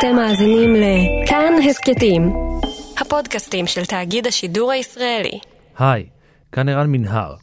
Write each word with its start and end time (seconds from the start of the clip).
אתם 0.00 0.16
מאזינים 0.16 0.74
לכאן 0.74 1.52
הסכתים, 1.68 2.32
הפודקאסטים 3.00 3.66
של 3.66 3.84
תאגיד 3.84 4.26
השידור 4.26 4.72
הישראלי. 4.72 5.38
היי, 5.78 6.06
כאן 6.52 6.68
ערן 6.68 6.92
מנהר. 6.92 7.34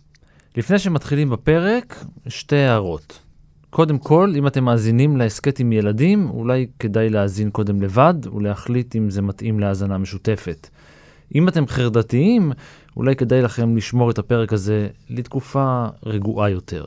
לפני 0.56 0.80
שמתחילים 0.80 1.30
בפרק, 1.30 2.04
שתי 2.28 2.56
הערות. 2.56 3.20
קודם 3.70 3.98
כל, 3.98 4.34
אם 4.38 4.48
אתם 4.48 4.64
מאזינים 4.64 5.18
להסכת 5.18 5.60
עם 5.60 5.72
ילדים, 5.72 6.30
אולי 6.30 6.68
כדאי 6.80 7.10
להאזין 7.10 7.50
קודם 7.50 7.82
לבד 7.82 8.14
ולהחליט 8.34 8.96
אם 8.96 9.10
זה 9.10 9.22
מתאים 9.22 9.60
להאזנה 9.60 9.98
משותפת. 9.98 10.70
אם 11.36 11.48
אתם 11.48 11.68
חרדתיים, 11.68 12.52
אולי 12.98 13.16
כדאי 13.16 13.42
לכם 13.42 13.78
לשמור 13.78 14.12
את 14.12 14.18
הפרק 14.18 14.54
הזה 14.54 14.88
לתקופה 15.10 15.86
רגועה 16.06 16.50
יותר. 16.50 16.86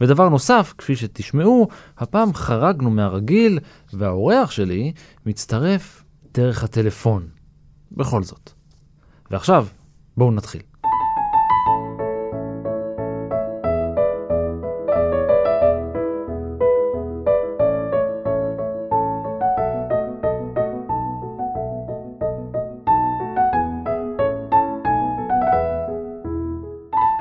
ודבר 0.00 0.28
נוסף, 0.28 0.74
כפי 0.78 0.96
שתשמעו, 0.96 1.68
הפעם 1.98 2.34
חרגנו 2.34 2.90
מהרגיל, 2.90 3.58
והאורח 3.92 4.50
שלי 4.50 4.92
מצטרף 5.26 6.04
דרך 6.34 6.64
הטלפון. 6.64 7.28
בכל 7.92 8.22
זאת. 8.22 8.50
ועכשיו, 9.30 9.66
בואו 10.16 10.30
נתחיל. 10.30 10.73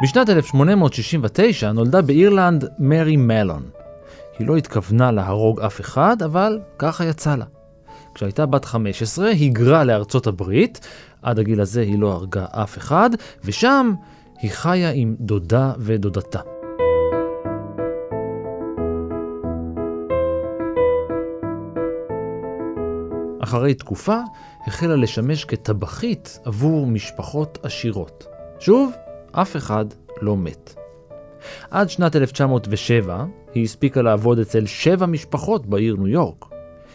בשנת 0.03 0.29
1869 0.29 1.71
נולדה 1.71 2.01
באירלנד 2.01 2.65
מרי 2.79 3.17
מלון. 3.17 3.63
היא 4.39 4.47
לא 4.47 4.57
התכוונה 4.57 5.11
להרוג 5.11 5.61
אף 5.61 5.81
אחד, 5.81 6.21
אבל 6.21 6.59
ככה 6.77 7.05
יצא 7.05 7.35
לה. 7.35 7.45
כשהייתה 8.15 8.45
בת 8.45 8.65
15, 8.65 9.29
היגרה 9.29 9.83
לארצות 9.83 10.27
הברית, 10.27 10.87
עד 11.21 11.39
הגיל 11.39 11.61
הזה 11.61 11.81
היא 11.81 11.99
לא 11.99 12.11
הרגה 12.11 12.45
אף 12.51 12.77
אחד, 12.77 13.09
ושם 13.43 13.93
היא 14.41 14.51
חיה 14.51 14.91
עם 14.91 15.15
דודה 15.19 15.73
ודודתה. 15.77 16.39
אחרי 23.43 23.73
תקופה 23.73 24.17
החלה 24.67 24.95
לשמש 24.95 25.45
כטבחית 25.45 26.39
עבור 26.45 26.87
משפחות 26.87 27.57
עשירות. 27.63 28.25
שוב, 28.59 28.91
אף 29.33 29.55
אחד 29.55 29.85
לא 30.21 30.37
מת. 30.37 30.75
עד 31.71 31.89
שנת 31.89 32.15
1907 32.15 33.25
היא 33.53 33.63
הספיקה 33.63 34.01
לעבוד 34.01 34.39
אצל 34.39 34.65
שבע 34.65 35.05
משפחות 35.05 35.65
בעיר 35.65 35.95
ניו 35.95 36.07
יורק. 36.07 36.45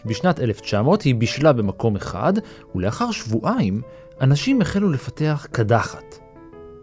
בשנת 0.07 0.41
1900 0.41 1.03
היא 1.03 1.15
בישלה 1.15 1.53
במקום 1.53 1.97
אחד, 1.97 2.33
ולאחר 2.75 3.11
שבועיים 3.11 3.83
אנשים 4.21 4.61
החלו 4.61 4.91
לפתח 4.91 5.47
קדחת. 5.53 6.19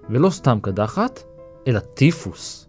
ולא 0.09 0.29
סתם 0.29 0.59
קדחת, 0.61 1.23
אלא 1.67 1.79
טיפוס. 1.79 2.67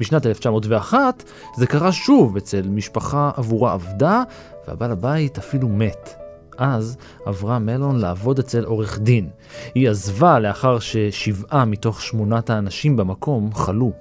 בשנת 0.00 0.26
1901 0.26 1.24
זה 1.56 1.66
קרה 1.66 1.92
שוב 1.92 2.36
אצל 2.36 2.62
משפחה 2.68 3.30
עבורה 3.36 3.72
עבדה, 3.72 4.22
והבעל 4.68 4.92
הבית 4.92 5.38
אפילו 5.38 5.68
מת. 5.68 6.27
אז 6.58 6.96
עברה 7.24 7.58
מלון 7.58 7.98
לעבוד 7.98 8.38
אצל 8.38 8.64
עורך 8.64 8.98
דין. 8.98 9.28
היא 9.74 9.90
עזבה 9.90 10.38
לאחר 10.38 10.78
ששבעה 10.78 11.64
מתוך 11.64 12.02
שמונת 12.02 12.50
האנשים 12.50 12.96
במקום 12.96 13.54
חלו. 13.54 13.92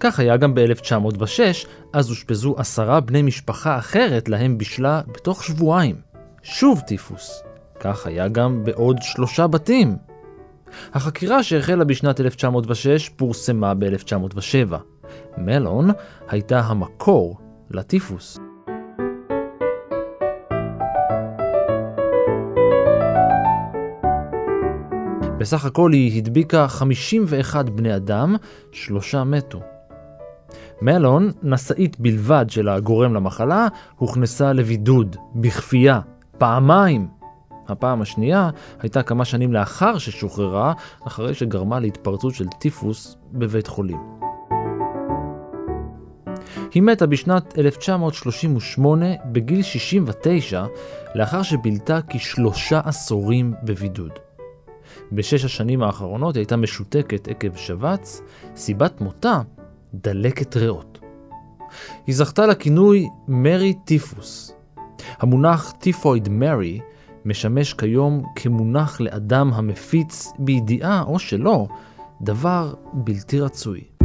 כך 0.00 0.20
היה 0.20 0.36
גם 0.36 0.54
ב-1906, 0.54 1.66
אז 1.92 2.10
אושפזו 2.10 2.54
עשרה 2.58 3.00
בני 3.00 3.22
משפחה 3.22 3.78
אחרת 3.78 4.28
להם 4.28 4.58
בישלה 4.58 5.00
בתוך 5.14 5.44
שבועיים. 5.44 5.96
שוב 6.42 6.80
טיפוס. 6.80 7.42
כך 7.80 8.06
היה 8.06 8.28
גם 8.28 8.64
בעוד 8.64 8.96
שלושה 9.02 9.46
בתים. 9.46 9.96
החקירה 10.94 11.42
שהחלה 11.42 11.84
בשנת 11.84 12.20
1906 12.20 13.08
פורסמה 13.08 13.74
ב-1907. 13.74 14.74
מלון 15.38 15.90
הייתה 16.28 16.60
המקור 16.60 17.38
לטיפוס. 17.70 18.38
בסך 25.38 25.64
הכל 25.64 25.92
היא 25.92 26.18
הדביקה 26.18 26.68
51 26.68 27.70
בני 27.70 27.96
אדם, 27.96 28.36
שלושה 28.72 29.24
מתו. 29.24 29.60
מלון, 30.82 31.30
נשאית 31.42 32.00
בלבד 32.00 32.46
של 32.48 32.68
הגורם 32.68 33.14
למחלה, 33.14 33.68
הוכנסה 33.96 34.52
לבידוד, 34.52 35.16
בכפייה, 35.34 36.00
פעמיים. 36.38 37.08
הפעם 37.68 38.02
השנייה 38.02 38.50
הייתה 38.80 39.02
כמה 39.02 39.24
שנים 39.24 39.52
לאחר 39.52 39.98
ששוחררה, 39.98 40.72
אחרי 41.06 41.34
שגרמה 41.34 41.80
להתפרצות 41.80 42.34
של 42.34 42.46
טיפוס 42.58 43.16
בבית 43.32 43.66
חולים. 43.66 44.00
היא 46.74 46.82
מתה 46.82 47.06
בשנת 47.06 47.58
1938 47.58 49.06
בגיל 49.32 49.62
69, 49.62 50.64
לאחר 51.14 51.42
שבילתה 51.42 51.98
כשלושה 52.08 52.80
עשורים 52.84 53.54
בבידוד. 53.64 54.25
בשש 55.12 55.44
השנים 55.44 55.82
האחרונות 55.82 56.34
היא 56.34 56.40
הייתה 56.40 56.56
משותקת 56.56 57.28
עקב 57.28 57.56
שבץ, 57.56 58.22
סיבת 58.56 59.00
מותה 59.00 59.40
דלקת 59.94 60.56
ריאות. 60.56 60.98
היא 62.06 62.14
זכתה 62.14 62.46
לכינוי 62.46 63.08
מרי 63.28 63.74
טיפוס. 63.84 64.52
המונח 65.18 65.70
טיפויד 65.70 66.28
מרי 66.28 66.80
משמש 67.24 67.74
כיום 67.74 68.22
כמונח 68.36 69.00
לאדם 69.00 69.52
המפיץ 69.52 70.32
בידיעה 70.38 71.02
או 71.02 71.18
שלא 71.18 71.66
דבר 72.20 72.74
בלתי 72.92 73.40
רצוי. 73.40 73.95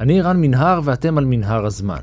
אני 0.00 0.20
רן 0.20 0.40
מנהר 0.40 0.80
ואתם 0.84 1.18
על 1.18 1.24
מנהר 1.24 1.66
הזמן. 1.66 2.00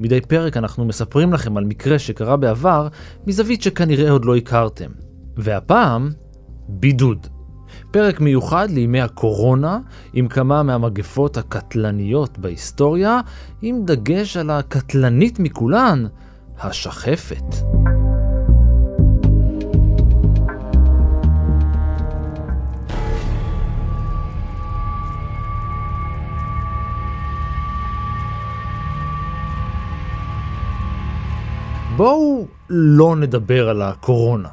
מדי 0.00 0.20
פרק 0.20 0.56
אנחנו 0.56 0.84
מספרים 0.84 1.32
לכם 1.32 1.56
על 1.56 1.64
מקרה 1.64 1.98
שקרה 1.98 2.36
בעבר 2.36 2.88
מזווית 3.26 3.62
שכנראה 3.62 4.10
עוד 4.10 4.24
לא 4.24 4.36
הכרתם. 4.36 4.90
והפעם, 5.36 6.10
בידוד. 6.68 7.26
פרק 7.90 8.20
מיוחד 8.20 8.70
לימי 8.70 9.00
הקורונה, 9.00 9.78
עם 10.12 10.28
כמה 10.28 10.62
מהמגפות 10.62 11.36
הקטלניות 11.36 12.38
בהיסטוריה, 12.38 13.20
עם 13.62 13.84
דגש 13.84 14.36
על 14.36 14.50
הקטלנית 14.50 15.38
מכולן, 15.38 16.06
השחפת. 16.60 17.44
בואו 31.96 32.46
לא 32.70 33.16
נדבר 33.16 33.68
על 33.68 33.82
הקורונה. 33.82 34.48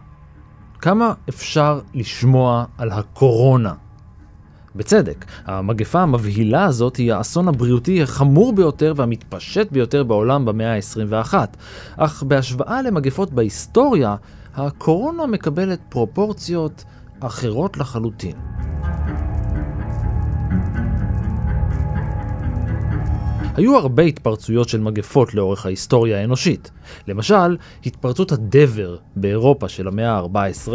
כמה 0.79 1.13
אפשר 1.29 1.79
לשמוע 1.93 2.65
על 2.77 2.91
הקורונה? 2.91 3.73
בצדק, 4.75 5.25
המגפה 5.45 6.01
המבהילה 6.01 6.65
הזאת 6.65 6.95
היא 6.95 7.13
האסון 7.13 7.47
הבריאותי 7.47 8.03
החמור 8.03 8.53
ביותר 8.53 8.93
והמתפשט 8.95 9.71
ביותר 9.71 10.03
בעולם 10.03 10.45
במאה 10.45 10.75
ה-21. 10.75 11.33
אך 11.97 12.23
בהשוואה 12.23 12.81
למגפות 12.81 13.33
בהיסטוריה, 13.33 14.15
הקורונה 14.55 15.27
מקבלת 15.27 15.79
פרופורציות 15.89 16.83
אחרות 17.19 17.77
לחלוטין. 17.77 18.35
היו 23.55 23.77
הרבה 23.77 24.03
התפרצויות 24.03 24.69
של 24.69 24.79
מגפות 24.79 25.33
לאורך 25.33 25.65
ההיסטוריה 25.65 26.21
האנושית. 26.21 26.71
למשל, 27.07 27.57
התפרצות 27.85 28.31
הדבר 28.31 28.97
באירופה 29.15 29.69
של 29.69 29.87
המאה 29.87 30.11
ה-14, 30.11 30.71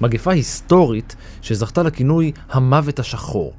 מגפה 0.00 0.32
היסטורית 0.32 1.16
שזכתה 1.42 1.82
לכינוי 1.82 2.32
המוות 2.50 2.98
השחור. 2.98 3.52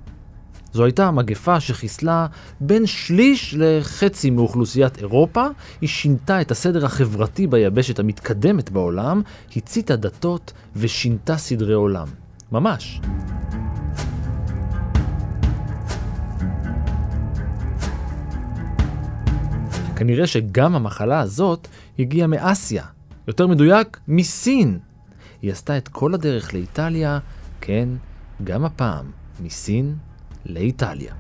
זו 0.74 0.84
הייתה 0.84 1.12
מגפה 1.12 1.60
שחיסלה 1.60 2.28
בין 2.62 2.86
שליש 2.86 3.56
לחצי 3.58 4.30
מאוכלוסיית 4.30 4.98
אירופה, 4.98 5.46
היא 5.82 5.90
שינתה 5.90 6.42
את 6.42 6.52
הסדר 6.52 6.86
החברתי 6.86 7.48
ביבשת 7.48 8.00
המתקדמת 8.00 8.70
בעולם, 8.70 9.22
הציתה 9.56 9.96
דתות 9.96 10.54
ושינתה 10.76 11.38
סדרי 11.38 11.74
עולם. 11.74 12.08
ממש. 12.52 13.02
כנראה 20.00 20.28
שגם 20.28 20.76
המחלה 20.76 21.20
הזאת 21.20 21.68
הגיעה 22.00 22.28
מאסיה, 22.28 22.84
יותר 23.28 23.48
מדויק, 23.48 24.00
מסין. 24.08 24.80
היא 25.42 25.52
עשתה 25.52 25.78
את 25.78 25.88
כל 25.88 26.14
הדרך 26.14 26.54
לאיטליה, 26.54 27.20
כן, 27.62 27.90
גם 28.44 28.66
הפעם, 28.66 29.06
מסין 29.44 29.96
לאיטליה. 30.46 31.14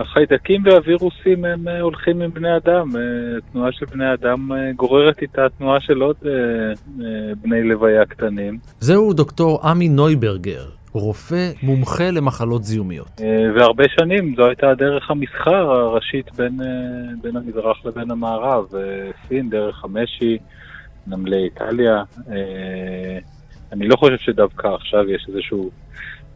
החיידקים 0.00 0.62
והווירוסים 0.64 1.44
הם 1.44 1.68
אה, 1.68 1.80
הולכים 1.80 2.22
עם 2.22 2.30
בני 2.30 2.56
אדם. 2.56 2.96
אה, 2.96 3.00
תנועה 3.52 3.72
של 3.72 3.86
בני 3.86 4.12
אדם 4.14 4.52
אה, 4.52 4.72
גוררת 4.76 5.22
איתה 5.22 5.46
תנועה 5.58 5.80
של 5.80 6.00
עוד 6.00 6.16
בני 7.42 7.62
לוויה 7.62 8.06
קטנים. 8.06 8.58
זהו 8.80 9.12
דוקטור 9.12 9.68
עמי 9.68 9.88
נויברגר, 9.88 10.64
רופא 10.94 11.50
מומחה 11.62 12.10
למחלות 12.10 12.64
זיהומיות. 12.64 13.20
והרבה 13.56 13.84
שנים 13.98 14.34
זו 14.36 14.46
הייתה 14.46 14.74
דרך 14.74 15.10
המסחר 15.10 15.70
הראשית 15.70 16.32
בין, 16.36 16.60
בין 17.22 17.36
המזרח 17.36 17.86
לבין 17.86 18.10
המערב. 18.10 18.64
סין, 19.28 19.50
דרך 19.50 19.84
המשי, 19.84 20.38
נמלי 21.06 21.44
איטליה. 21.44 22.02
אני 23.72 23.88
לא 23.88 23.96
חושב 23.96 24.16
שדווקא 24.18 24.68
עכשיו 24.68 25.10
יש 25.10 25.26
איזשהו 25.28 25.70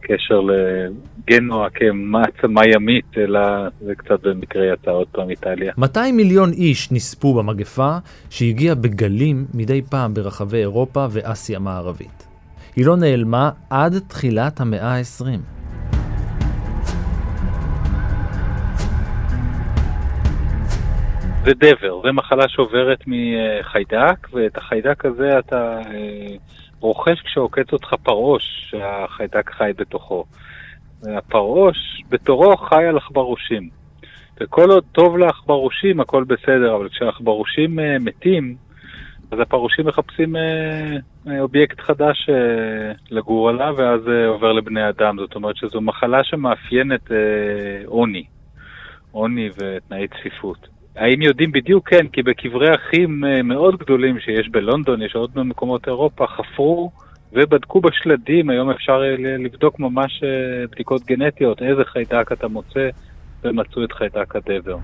קשר 0.01 0.41
לגנוע 0.41 1.69
כמעצמה 1.69 2.61
ימית, 2.65 3.17
אלא 3.17 3.39
זה 3.79 3.95
קצת 3.95 4.19
במקרה 4.23 4.65
יצא 4.65 4.91
עוד 4.91 5.07
פעם 5.11 5.29
איטליה. 5.29 5.73
200 5.77 6.17
מיליון 6.17 6.51
איש 6.51 6.91
נספו 6.91 7.33
במגפה 7.33 7.97
שהגיעה 8.29 8.75
בגלים 8.75 9.45
מדי 9.53 9.81
פעם 9.81 10.13
ברחבי 10.13 10.57
אירופה 10.57 11.05
ואסיה 11.11 11.57
המערבית. 11.57 12.28
היא 12.79 12.85
לא 12.85 12.97
נעלמה 12.97 13.51
עד 13.69 13.93
תחילת 14.07 14.59
המאה 14.59 14.95
ה-20. 14.95 15.25
זה 21.45 21.53
דבר, 21.53 22.01
זה 22.03 22.11
מחלה 22.11 22.43
שעוברת 22.47 23.03
מחיידק, 23.07 24.27
ואת 24.33 24.57
החיידק 24.57 25.05
הזה 25.05 25.39
אתה 25.39 25.79
אה, 25.91 26.35
רוכש 26.79 27.21
כשעוקץ 27.21 27.73
אותך 27.73 27.93
פרעוש 28.03 28.43
שהחיידק 28.69 29.49
חי 29.49 29.71
בתוכו. 29.77 30.25
הפרעוש 31.03 31.77
בתורו 32.09 32.57
חי 32.57 32.85
על 32.85 32.97
עכברושים. 32.97 33.69
וכל 34.41 34.71
עוד 34.71 34.83
טוב 34.91 35.17
לעכברושים 35.17 35.99
הכל 35.99 36.23
בסדר, 36.23 36.75
אבל 36.75 36.89
כשהעכברושים 36.89 37.79
uh, 37.79 37.81
מתים, 37.99 38.55
אז 39.31 39.39
הפרעושים 39.39 39.87
מחפשים 39.87 40.35
uh, 40.35 41.29
אובייקט 41.39 41.79
חדש 41.79 42.29
uh, 42.29 42.97
לגור 43.11 43.49
עליו, 43.49 43.73
ואז 43.77 44.01
uh, 44.07 44.27
עובר 44.27 44.53
לבני 44.53 44.89
אדם. 44.89 45.17
זאת 45.19 45.35
אומרת 45.35 45.57
שזו 45.57 45.81
מחלה 45.81 46.23
שמאפיינת 46.23 47.11
עוני, 47.85 48.23
עוני 49.11 49.49
ותנאי 49.57 50.07
צפיפות. 50.07 50.79
האם 50.99 51.21
יודעים 51.21 51.51
בדיוק? 51.51 51.89
כן, 51.89 52.07
כי 52.07 52.23
בקברי 52.23 52.75
אחים 52.75 53.25
אה, 53.25 53.41
מאוד 53.41 53.77
גדולים 53.77 54.19
שיש 54.19 54.49
בלונדון, 54.49 55.01
יש 55.01 55.15
עוד 55.15 55.33
במקומות 55.33 55.87
אירופה, 55.87 56.27
חפרו 56.27 56.91
ובדקו 57.33 57.81
בשלדים, 57.81 58.49
היום 58.49 58.69
אפשר 58.69 59.01
אה, 59.03 59.15
לבדוק 59.37 59.79
ממש 59.79 60.23
אה, 60.23 60.67
בדיקות 60.71 61.01
גנטיות, 61.05 61.61
איזה 61.61 61.85
חיידק 61.85 62.31
אתה 62.31 62.47
מוצא, 62.47 62.89
ומצאו 63.43 63.83
את 63.83 63.91
חיידק 63.91 64.35
הדבר. 64.35 64.77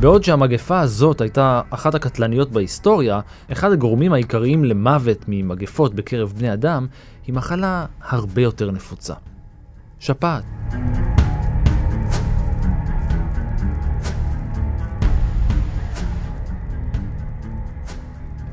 בעוד 0.00 0.24
שהמגפה 0.24 0.80
הזאת 0.80 1.20
הייתה 1.20 1.60
אחת 1.70 1.94
הקטלניות 1.94 2.50
בהיסטוריה, 2.50 3.20
אחד 3.52 3.72
הגורמים 3.72 4.12
העיקריים 4.12 4.64
למוות 4.64 5.24
ממגפות 5.28 5.94
בקרב 5.94 6.32
בני 6.36 6.52
אדם 6.52 6.86
היא 7.26 7.34
מחלה 7.34 7.86
הרבה 8.00 8.42
יותר 8.42 8.70
נפוצה. 8.70 9.14
שפעת. 10.00 10.44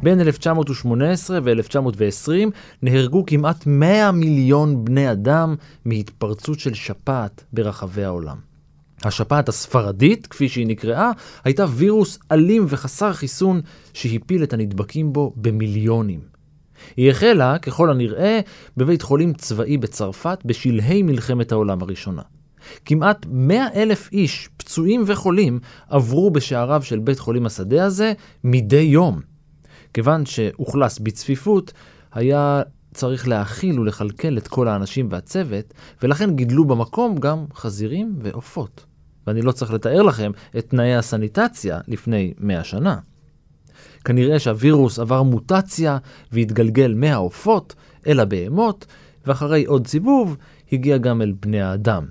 בין 0.04 0.22
1918 0.22 1.40
ו-1920 1.44 2.52
נהרגו 2.82 3.26
כמעט 3.26 3.68
100 3.68 4.12
מיליון 4.12 4.86
בני 4.86 5.12
אדם 5.12 5.56
מהתפרצות 5.86 6.60
של 6.60 6.74
שפעת 6.74 7.44
ברחבי 7.54 8.04
העולם. 8.04 8.53
השפעת 9.06 9.50
הספרדית, 9.50 10.28
כפי 10.28 10.50
שהיא 10.50 10.68
נקראה, 10.68 11.12
הייתה 11.44 11.66
וירוס 11.70 12.20
אלים 12.32 12.66
וחסר 12.70 13.14
חיסון 13.14 13.62
שהפיל 13.94 14.44
את 14.44 14.54
הנדבקים 14.54 15.14
בו 15.14 15.34
במיליונים. 15.36 16.20
היא 16.98 17.12
החלה, 17.12 17.60
ככל 17.60 17.90
הנראה, 17.90 18.40
בבית 18.78 19.02
חולים 19.02 19.34
צבאי 19.34 19.78
בצרפת 19.78 20.40
בשלהי 20.46 21.04
מלחמת 21.04 21.52
העולם 21.52 21.82
הראשונה. 21.82 22.22
כמעט 22.86 23.26
100 23.30 23.68
אלף 23.76 24.10
איש, 24.12 24.50
פצועים 24.58 25.04
וחולים, 25.08 25.60
עברו 25.90 26.32
בשעריו 26.32 26.84
של 26.84 27.00
בית 27.00 27.20
חולים 27.20 27.46
השדה 27.46 27.86
הזה 27.86 28.14
מדי 28.44 28.76
יום. 28.76 29.20
כיוון 29.94 30.26
שאוכלס 30.26 31.00
בצפיפות, 31.00 31.74
היה 32.12 32.62
צריך 32.94 33.28
להאכיל 33.28 33.80
ולכלכל 33.80 34.38
את 34.38 34.48
כל 34.48 34.68
האנשים 34.68 35.08
והצוות, 35.12 35.74
ולכן 36.04 36.36
גידלו 36.36 36.66
במקום 36.66 37.18
גם 37.18 37.46
חזירים 37.54 38.16
ועופות. 38.22 38.86
ואני 39.28 39.42
לא 39.42 39.52
צריך 39.52 39.74
לתאר 39.74 40.02
לכם 40.02 40.32
את 40.58 40.70
תנאי 40.70 40.96
הסניטציה 40.96 41.80
לפני 41.88 42.34
100 42.40 42.64
שנה. 42.64 42.98
כנראה 44.06 44.40
שהווירוס 44.40 45.00
עבר 45.00 45.24
מוטציה 45.24 45.98
והתגלגל 46.32 46.94
מהעופות 46.94 47.76
אל 48.08 48.20
הבהמות, 48.20 48.86
ואחרי 49.26 49.66
עוד 49.66 49.88
סיבוב 49.88 50.38
הגיע 50.72 50.98
גם 50.98 51.22
אל 51.22 51.34
בני 51.40 51.62
האדם. 51.62 52.06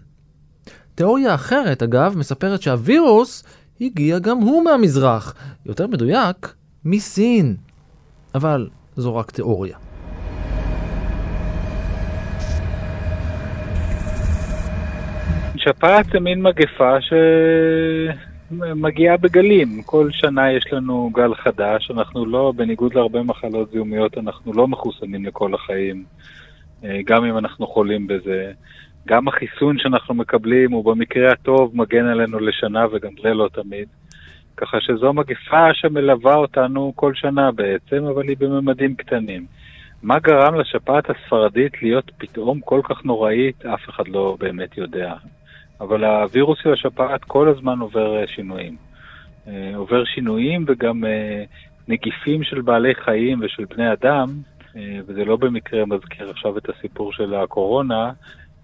תיאוריה 0.95 1.35
אחרת, 1.35 1.83
אגב, 1.83 2.15
מספרת 2.17 2.63
שהווירוס 2.63 3.45
הגיע 3.81 4.19
גם 4.19 4.39
הוא 4.39 4.65
מהמזרח, 4.65 5.35
יותר 5.67 5.87
מדויק, 5.87 6.55
מסין. 6.85 7.57
אבל 8.35 8.69
זו 8.97 9.17
רק 9.17 9.31
תיאוריה. 9.31 9.82
שפעת 15.65 16.07
זה 16.07 16.21
מין 16.21 16.43
מגפה 16.43 17.01
ש... 17.01 17.13
מגיעה 18.77 19.17
בגלים. 19.17 19.83
כל 19.83 20.11
שנה 20.11 20.53
יש 20.53 20.73
לנו 20.73 21.11
גל 21.15 21.35
חדש, 21.35 21.91
אנחנו 21.91 22.27
לא, 22.27 22.53
בניגוד 22.57 22.95
להרבה 22.95 23.23
מחלות 23.23 23.71
זיהומיות, 23.71 24.19
אנחנו 24.19 24.53
לא 24.53 24.69
מחוסנים 24.69 25.25
לכל 25.25 25.55
החיים, 25.55 26.05
אה, 26.85 27.01
גם 27.07 27.25
אם 27.25 27.39
אנחנו 27.39 27.67
חולים 27.67 28.07
בזה. 28.07 28.53
גם 29.07 29.29
החיסון 29.29 29.79
שאנחנו 29.79 30.15
מקבלים 30.15 30.73
הוא 30.73 30.85
במקרה 30.85 31.33
הטוב 31.33 31.71
מגן 31.75 32.07
עלינו 32.07 32.39
לשנה 32.39 32.87
וגם 32.93 33.11
זה 33.23 33.29
לא 33.29 33.49
תמיד. 33.53 33.89
ככה 34.57 34.81
שזו 34.81 35.13
מגפה 35.13 35.75
שמלווה 35.75 36.35
אותנו 36.35 36.93
כל 36.97 37.15
שנה 37.15 37.53
בעצם, 37.53 38.05
אבל 38.05 38.29
היא 38.29 38.37
בממדים 38.39 38.95
קטנים. 38.95 39.47
מה 40.03 40.19
גרם 40.19 40.55
לשפעת 40.55 41.11
הספרדית 41.11 41.83
להיות 41.83 42.11
פתאום 42.19 42.61
כל 42.61 42.81
כך 42.85 43.05
נוראית, 43.05 43.67
אף 43.67 43.89
אחד 43.89 44.09
לא 44.09 44.37
באמת 44.41 44.77
יודע. 44.77 45.15
אבל 45.83 46.05
הווירוס 46.05 46.59
של 46.63 46.73
השפעת 46.73 47.25
כל 47.25 47.49
הזמן 47.49 47.79
עובר 47.79 48.17
אה, 48.21 48.27
שינויים. 48.27 48.77
אה, 49.49 49.73
עובר 49.77 50.05
שינויים 50.05 50.65
וגם 50.69 51.05
אה, 51.05 51.45
נגיפים 51.89 52.43
של 52.43 52.61
בעלי 52.61 52.95
חיים 52.95 53.41
ושל 53.43 53.65
בני 53.65 53.93
אדם, 53.93 54.29
וזה 55.07 55.25
לא 55.25 55.37
במקרה 55.37 55.87
מזכיר 55.87 56.31
עכשיו 56.31 56.59
את 56.59 56.69
הסיפור 56.69 57.13
של 57.13 57.35
הקורונה, 57.35 58.11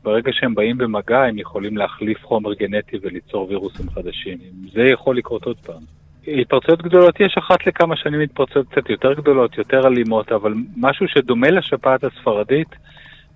ברגע 0.03 0.33
שהם 0.33 0.55
באים 0.55 0.79
במגע 0.79 1.23
הם 1.23 1.39
יכולים 1.39 1.77
להחליף 1.77 2.25
חומר 2.25 2.55
גנטי 2.55 2.97
וליצור 3.03 3.49
וירוסים 3.49 3.91
חדשים. 3.91 4.39
זה 4.73 4.83
יכול 4.83 5.17
לקרות 5.17 5.45
עוד 5.45 5.57
פעם. 5.67 5.83
התפרצויות 6.27 6.83
גדולות 6.83 7.21
יש 7.21 7.35
אחת 7.39 7.67
לכמה 7.67 7.97
שנים 7.97 8.21
התפרצויות 8.21 8.69
קצת 8.69 8.91
יותר 8.91 9.13
גדולות, 9.13 9.59
יותר 9.59 9.87
אלימות, 9.87 10.33
אבל 10.33 10.55
משהו 10.77 11.09
שדומה 11.09 11.51
לשפעת 11.51 12.05
הספרדית 12.05 12.69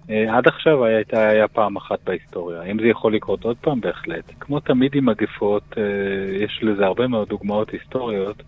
עד 0.09 0.49
עכשיו 0.49 0.85
הייתה, 0.85 1.29
היה 1.29 1.49
פעם 1.49 1.77
אחת 1.77 1.99
בהיסטוריה. 2.05 2.61
האם 2.63 2.79
זה 2.81 2.87
יכול 2.87 3.15
לקרות 3.15 3.45
עוד 3.45 3.57
פעם? 3.61 3.81
בהחלט. 3.81 4.33
כמו 4.41 4.61
תמיד 4.61 4.95
עם 4.95 5.07
מגפות, 5.07 5.63
אה, 5.79 5.83
יש 6.45 6.61
לזה 6.63 6.87
הרבה 6.87 7.07
מאוד 7.07 7.29
דוגמאות 7.29 7.71
היסטוריות. 7.71 8.43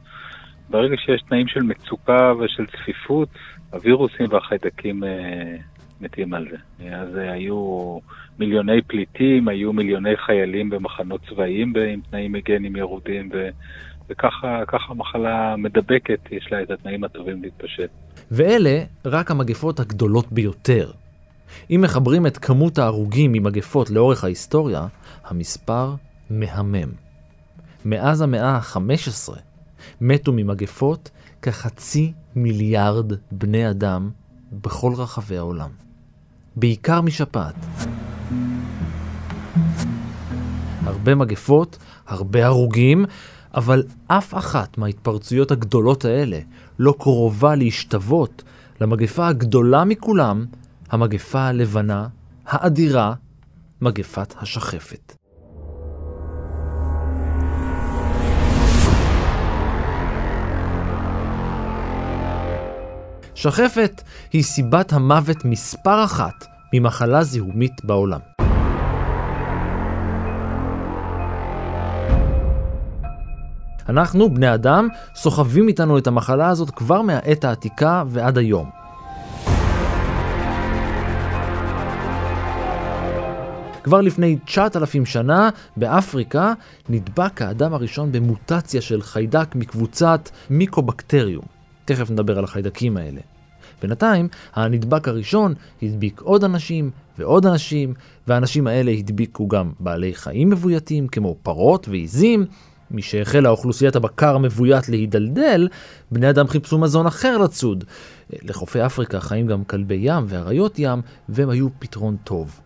ברגע 0.70 0.96
שיש 0.96 1.22
תנאים 1.28 1.48
של 1.48 1.62
מצוקה 1.62 2.32
ושל 2.40 2.66
צפיפות, 2.66 3.28
הווירוסים 3.72 4.26
והחיידקים 4.30 5.04
אה, 5.04 5.56
מתים 6.00 6.34
על 6.34 6.46
זה. 6.50 6.86
אז 6.96 7.16
היו 7.16 7.98
מיליוני 8.38 8.82
פליטים, 8.82 9.48
היו 9.48 9.72
מיליוני 9.72 10.16
חיילים 10.16 10.70
במחנות 10.70 11.20
צבאיים 11.28 11.72
עם 11.92 12.00
תנאים 12.10 12.34
היגיינים 12.34 12.76
ירודים, 12.76 13.28
ו... 13.32 13.48
וככה 14.08 14.62
המחלה 14.88 15.56
מדבקת, 15.56 16.18
יש 16.30 16.48
לה 16.52 16.62
את 16.62 16.70
התנאים 16.70 17.04
הטובים 17.04 17.42
להתפשט. 17.42 17.90
ואלה 18.30 18.78
רק 19.04 19.30
המגפות 19.30 19.80
הגדולות 19.80 20.32
ביותר. 20.32 20.90
אם 21.70 21.80
מחברים 21.84 22.26
את 22.26 22.38
כמות 22.38 22.78
ההרוגים 22.78 23.32
ממגפות 23.32 23.90
לאורך 23.90 24.24
ההיסטוריה, 24.24 24.86
המספר 25.24 25.94
מהמם. 26.30 26.92
מאז 27.84 28.20
המאה 28.20 28.50
ה-15 28.50 29.34
מתו 30.00 30.32
ממגפות 30.32 31.10
כחצי 31.42 32.12
מיליארד 32.36 33.12
בני 33.32 33.70
אדם 33.70 34.10
בכל 34.52 34.92
רחבי 34.96 35.36
העולם. 35.36 35.70
בעיקר 36.56 37.00
משפעת. 37.00 37.54
הרבה 40.84 41.14
מגפות, 41.14 41.78
הרבה 42.06 42.46
הרוגים, 42.46 43.04
אבל 43.54 43.82
אף 44.06 44.34
אחת 44.34 44.78
מההתפרצויות 44.78 45.50
הגדולות 45.50 46.04
האלה 46.04 46.38
לא 46.78 46.94
קרובה 46.98 47.54
להשתוות 47.54 48.42
למגפה 48.80 49.28
הגדולה 49.28 49.84
מכולם, 49.84 50.46
המגפה 50.94 51.40
הלבנה, 51.40 52.08
האדירה, 52.46 53.14
מגפת 53.80 54.34
השחפת. 54.40 55.16
שחפת 63.34 64.02
היא 64.32 64.42
סיבת 64.42 64.92
המוות 64.92 65.44
מספר 65.44 66.04
אחת 66.04 66.46
ממחלה 66.74 67.24
זיהומית 67.24 67.84
בעולם. 67.84 68.20
אנחנו, 73.88 74.34
בני 74.34 74.54
אדם, 74.54 74.88
סוחבים 75.14 75.68
איתנו 75.68 75.98
את 75.98 76.06
המחלה 76.06 76.48
הזאת 76.48 76.70
כבר 76.70 77.02
מהעת 77.02 77.44
העתיקה 77.44 78.02
ועד 78.06 78.38
היום. 78.38 78.83
כבר 83.84 84.00
לפני 84.00 84.38
9,000 84.44 85.06
שנה, 85.06 85.50
באפריקה, 85.76 86.52
נדבק 86.88 87.42
האדם 87.42 87.74
הראשון 87.74 88.12
במוטציה 88.12 88.80
של 88.80 89.02
חיידק 89.02 89.54
מקבוצת 89.54 90.30
מיקובקטריום. 90.50 91.44
תכף 91.84 92.10
נדבר 92.10 92.38
על 92.38 92.44
החיידקים 92.44 92.96
האלה. 92.96 93.20
בינתיים, 93.82 94.28
הנדבק 94.54 95.08
הראשון 95.08 95.54
הדביק 95.82 96.20
עוד 96.20 96.44
אנשים 96.44 96.90
ועוד 97.18 97.46
אנשים, 97.46 97.94
והאנשים 98.26 98.66
האלה 98.66 98.90
הדביקו 98.90 99.48
גם 99.48 99.72
בעלי 99.80 100.14
חיים 100.14 100.50
מבויתים 100.50 101.08
כמו 101.08 101.36
פרות 101.42 101.88
ועיזים. 101.88 102.46
משהחלה 102.90 103.48
אוכלוסיית 103.48 103.96
הבקר 103.96 104.34
המבוית 104.34 104.88
להידלדל, 104.88 105.68
בני 106.10 106.30
אדם 106.30 106.48
חיפשו 106.48 106.78
מזון 106.78 107.06
אחר 107.06 107.38
לצוד. 107.38 107.84
לחופי 108.42 108.86
אפריקה 108.86 109.20
חיים 109.20 109.46
גם 109.46 109.64
כלבי 109.64 109.98
ים 110.00 110.24
ואריות 110.28 110.78
ים, 110.78 111.02
והם 111.28 111.50
היו 111.50 111.68
פתרון 111.78 112.16
טוב. 112.24 112.60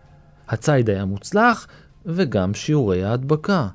הציד 0.49 0.89
היה 0.89 1.05
מוצלח, 1.05 1.67
וגם 2.05 2.53
שיעורי 2.53 3.03
ההדבקה. 3.03 3.67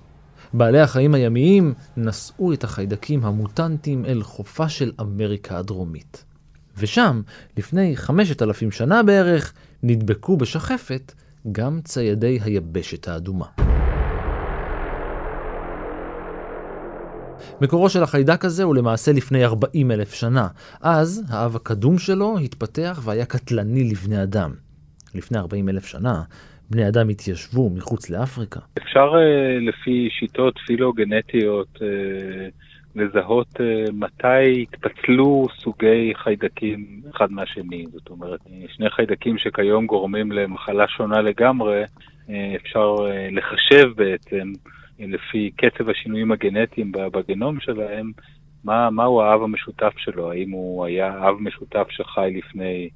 בעלי 0.53 0.81
החיים 0.81 1.15
הימיים 1.15 1.75
נשאו 1.97 2.53
את 2.53 2.65
החיידקים 2.65 3.25
המוטנטיים 3.25 4.05
אל 4.05 4.23
חופה 4.23 4.69
של 4.69 4.93
אמריקה 5.01 5.59
הדרומית. 5.59 6.25
ושם, 6.79 7.23
לפני 7.57 7.97
חמשת 7.97 8.43
אלפים 8.43 8.71
שנה 8.71 9.03
בערך, 9.03 9.53
נדבקו 9.83 10.37
בשחפת 10.37 11.13
גם 11.53 11.81
ציידי 11.85 12.39
היבשת 12.43 13.09
האדומה. 13.09 13.47
מקורו 17.61 17.89
של 17.89 18.03
החיידק 18.03 18.45
הזה 18.45 18.63
הוא 18.63 18.75
למעשה 18.75 19.13
לפני 19.13 19.45
40 19.45 19.91
אלף 19.91 20.15
שנה. 20.15 20.49
אז 20.81 21.23
האב 21.29 21.57
הקדום 21.57 21.99
שלו 21.99 22.39
התפתח 22.39 23.01
והיה 23.03 23.27
קטלני 23.27 23.85
לבני 23.85 24.23
אדם. 24.23 24.55
לפני 25.15 25.39
40 25.39 25.69
אלף 25.69 25.87
שנה, 25.87 26.23
בני 26.71 26.89
אדם 26.89 27.09
התיישבו 27.09 27.71
מחוץ 27.71 28.11
לאפריקה. 28.11 28.61
אפשר 28.79 29.13
אה, 29.17 29.59
לפי 29.61 30.09
שיטות 30.11 30.59
פילוגנטיות 30.67 31.79
אה, 31.83 32.49
לזהות 32.95 33.61
אה, 33.61 33.85
מתי 33.93 34.63
התפצלו 34.63 35.47
סוגי 35.59 36.13
חיידקים 36.15 37.01
אחד 37.17 37.33
מהשני. 37.33 37.85
זאת 37.93 38.11
אומרת, 38.11 38.41
שני 38.69 38.91
חיידקים 38.91 39.39
שכיום 39.39 39.87
גורמים 39.87 40.33
למחלה 40.33 40.89
שונה 40.89 41.21
לגמרי, 41.21 41.83
אפשר 42.57 42.95
לחשב 43.31 43.89
בעצם 43.97 44.53
לפי 44.99 45.51
קצב 45.57 45.89
השינויים 45.91 46.33
הגנטיים 46.33 46.93
בגנום 46.93 47.61
שלהם, 47.61 48.11
מה, 48.65 48.91
מהו 48.91 49.23
האב 49.23 49.43
המשותף 49.43 49.93
שלו, 49.97 50.31
האם 50.31 50.51
הוא 50.51 50.85
היה 50.85 51.29
אב 51.29 51.35
משותף 51.41 51.87
שחי 51.91 52.33
לפני 52.39 52.89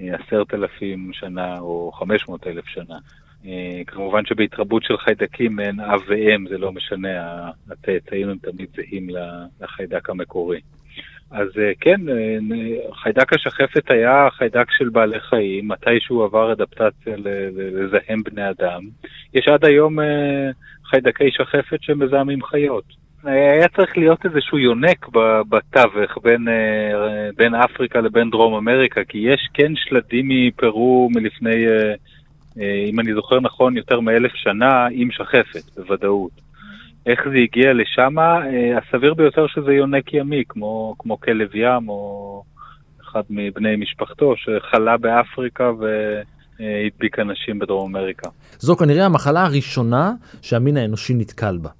עשרת 0.00 0.54
אלפים 0.54 1.10
שנה 1.12 1.58
או 1.58 1.92
חמש 1.92 2.28
מאות 2.28 2.46
אלף 2.46 2.66
שנה. 2.66 2.98
אה, 3.46 3.82
כמובן 3.86 4.24
שבהתרבות 4.26 4.82
של 4.82 4.96
חיידקים 4.96 5.60
אין 5.60 5.80
אב 5.80 6.00
ואם, 6.08 6.48
זה 6.48 6.58
לא 6.58 6.72
משנה, 6.72 7.50
הצאצאים 7.70 8.28
הם 8.28 8.38
תמיד 8.38 8.68
זהים 8.76 9.08
לחיידק 9.60 10.10
המקורי. 10.10 10.60
אז 11.30 11.48
אה, 11.58 11.72
כן, 11.80 12.08
אה, 12.08 12.38
חיידק 13.02 13.32
השחפת 13.32 13.90
היה 13.90 14.28
חיידק 14.30 14.70
של 14.70 14.88
בעלי 14.88 15.20
חיים, 15.20 15.68
מתי 15.68 16.00
שהוא 16.00 16.24
עבר 16.24 16.52
אדפטציה 16.52 17.14
לזהם 17.56 18.22
בני 18.22 18.50
אדם. 18.50 18.82
יש 19.34 19.48
עד 19.48 19.64
היום 19.64 19.98
חיידקי 20.84 21.30
שחפת 21.30 21.82
שמזהמים 21.82 22.42
חיות. 22.42 22.84
היה 23.24 23.68
צריך 23.68 23.98
להיות 23.98 24.24
איזשהו 24.24 24.58
יונק 24.58 25.08
בתווך 25.48 26.18
בין, 26.22 26.48
בין 27.36 27.54
אפריקה 27.54 28.00
לבין 28.00 28.30
דרום 28.30 28.54
אמריקה, 28.54 29.04
כי 29.04 29.18
יש 29.18 29.48
כן 29.54 29.72
שלדים 29.76 30.28
מפרו 30.28 31.08
מלפני 31.12 31.66
אה, 32.58 32.84
אם 32.90 33.00
אני 33.00 33.14
זוכר 33.14 33.40
נכון, 33.40 33.76
יותר 33.76 34.00
מאלף 34.00 34.32
שנה 34.34 34.86
עם 34.90 35.10
שחפת, 35.10 35.76
בוודאות. 35.76 36.30
איך 37.06 37.20
זה 37.32 37.36
הגיע 37.36 37.72
לשם? 37.72 38.18
אה, 38.18 38.78
הסביר 38.78 39.14
ביותר 39.14 39.46
שזה 39.46 39.72
יונק 39.72 40.14
ימי, 40.14 40.42
כמו, 40.48 40.94
כמו 40.98 41.20
כלב 41.20 41.54
ים 41.54 41.88
או 41.88 42.42
אחד 43.02 43.22
מבני 43.30 43.76
משפחתו, 43.76 44.34
שחלה 44.36 44.96
באפריקה 44.96 45.70
והדביק 45.70 47.18
אנשים 47.18 47.58
בדרום 47.58 47.96
אמריקה. 47.96 48.28
זו 48.58 48.76
כנראה 48.76 49.06
המחלה 49.06 49.44
הראשונה 49.44 50.12
שהמין 50.42 50.76
האנושי 50.76 51.14
נתקל 51.14 51.58
בה. 51.62 51.70